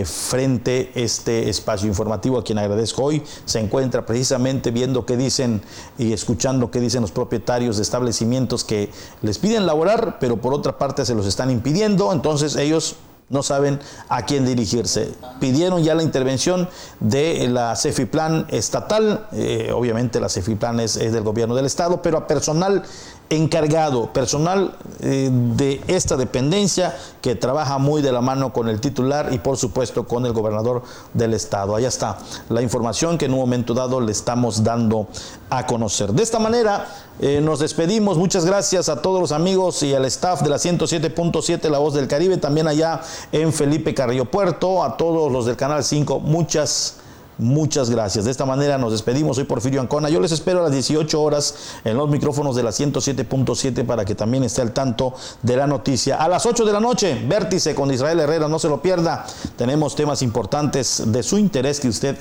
[0.04, 3.22] frente a este espacio informativo, a quien agradezco hoy.
[3.44, 5.62] Se encuentra precisamente viendo qué dicen
[5.98, 8.90] y escuchando qué dicen los propietarios de establecimientos que
[9.22, 12.96] les piden laborar, pero por otra parte se los están impidiendo, entonces ellos
[13.30, 15.12] no saben a quién dirigirse.
[15.40, 16.68] Pidieron ya la intervención
[17.00, 22.18] de la CEFIPLAN estatal, eh, obviamente la CEFIPLAN es, es, del gobierno del estado, pero
[22.18, 22.84] a personal
[23.30, 29.32] encargado, personal eh, de esta dependencia que trabaja muy de la mano con el titular
[29.32, 30.82] y por supuesto con el gobernador
[31.14, 31.74] del estado.
[31.74, 32.18] Allá está
[32.50, 35.08] la información que en un momento dado le estamos dando
[35.50, 36.12] a conocer.
[36.12, 36.86] De esta manera
[37.20, 38.18] eh, nos despedimos.
[38.18, 42.08] Muchas gracias a todos los amigos y al staff de la 107.7 La Voz del
[42.08, 43.00] Caribe, también allá
[43.32, 46.20] en Felipe Carrillo Puerto, a todos los del Canal 5.
[46.20, 47.03] Muchas gracias
[47.38, 48.24] Muchas gracias.
[48.24, 49.36] De esta manera nos despedimos.
[49.36, 50.08] Soy Porfirio Ancona.
[50.08, 51.54] Yo les espero a las 18 horas
[51.84, 56.16] en los micrófonos de la 107.7 para que también esté al tanto de la noticia.
[56.16, 58.48] A las 8 de la noche, vértice con Israel Herrera.
[58.48, 59.26] No se lo pierda.
[59.56, 62.16] Tenemos temas importantes de su interés que usted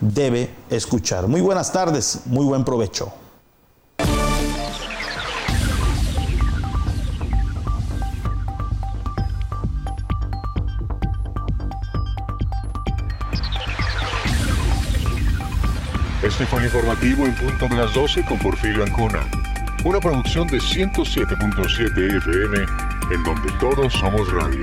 [0.00, 1.28] debe escuchar.
[1.28, 2.20] Muy buenas tardes.
[2.26, 3.12] Muy buen provecho.
[16.38, 19.26] Este fue informativo en punto de las 12 con Porfirio Ancona.
[19.82, 22.58] Una producción de 107.7 FM
[23.12, 24.62] en donde todos somos radio.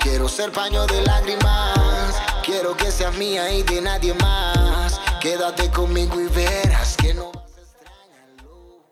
[0.00, 2.14] Quiero ser paño de lágrimas.
[2.42, 4.98] Quiero que seas mía y de nadie más.
[5.20, 8.82] Quédate conmigo y verás que no vas a extrañarlo.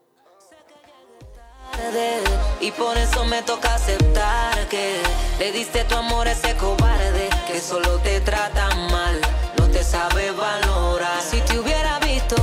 [1.73, 2.21] Tarde,
[2.61, 5.01] y por eso me toca aceptar que
[5.39, 9.19] le diste tu amor a ese cobarde que solo te trata mal,
[9.57, 11.23] no te sabe valorar.
[11.23, 12.37] Si te hubiera visto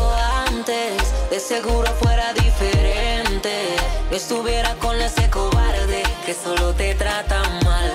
[0.48, 3.76] antes, de seguro fuera diferente.
[4.10, 7.95] No estuviera con ese cobarde que solo te trata mal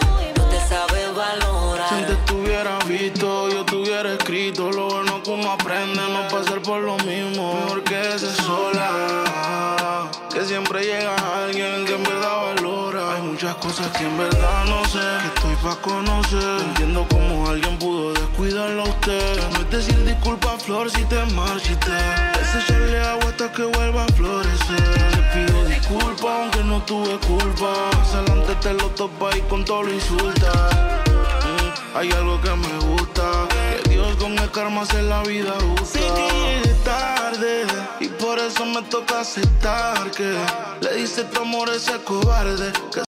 [2.60, 4.70] tuviera visto, yo tuviera escrito.
[4.70, 7.54] Lo bueno que uno aprende, no pasar por lo mismo.
[7.54, 13.14] Mejor que ese sola, que siempre llega alguien que en verdad valora.
[13.14, 16.42] Hay muchas cosas que en verdad no sé, que estoy pa' conocer.
[16.42, 19.50] No entiendo cómo alguien pudo descuidarlo a usted.
[19.52, 21.96] No es decir disculpa, flor, si te marchité.
[22.42, 24.98] Es echarle agua hasta que vuelva a florecer.
[25.12, 27.72] Te pido disculpas, aunque no tuve culpa.
[27.96, 31.09] Más adelante te lo topa y con todo lo insulta.
[31.94, 35.84] Hay algo que me gusta, que Dios con el karma hace la vida justa.
[35.86, 37.66] Sé que llegué tarde
[37.98, 40.36] y por eso me toca aceptar que
[40.80, 42.72] le diste tu amor ese cobarde.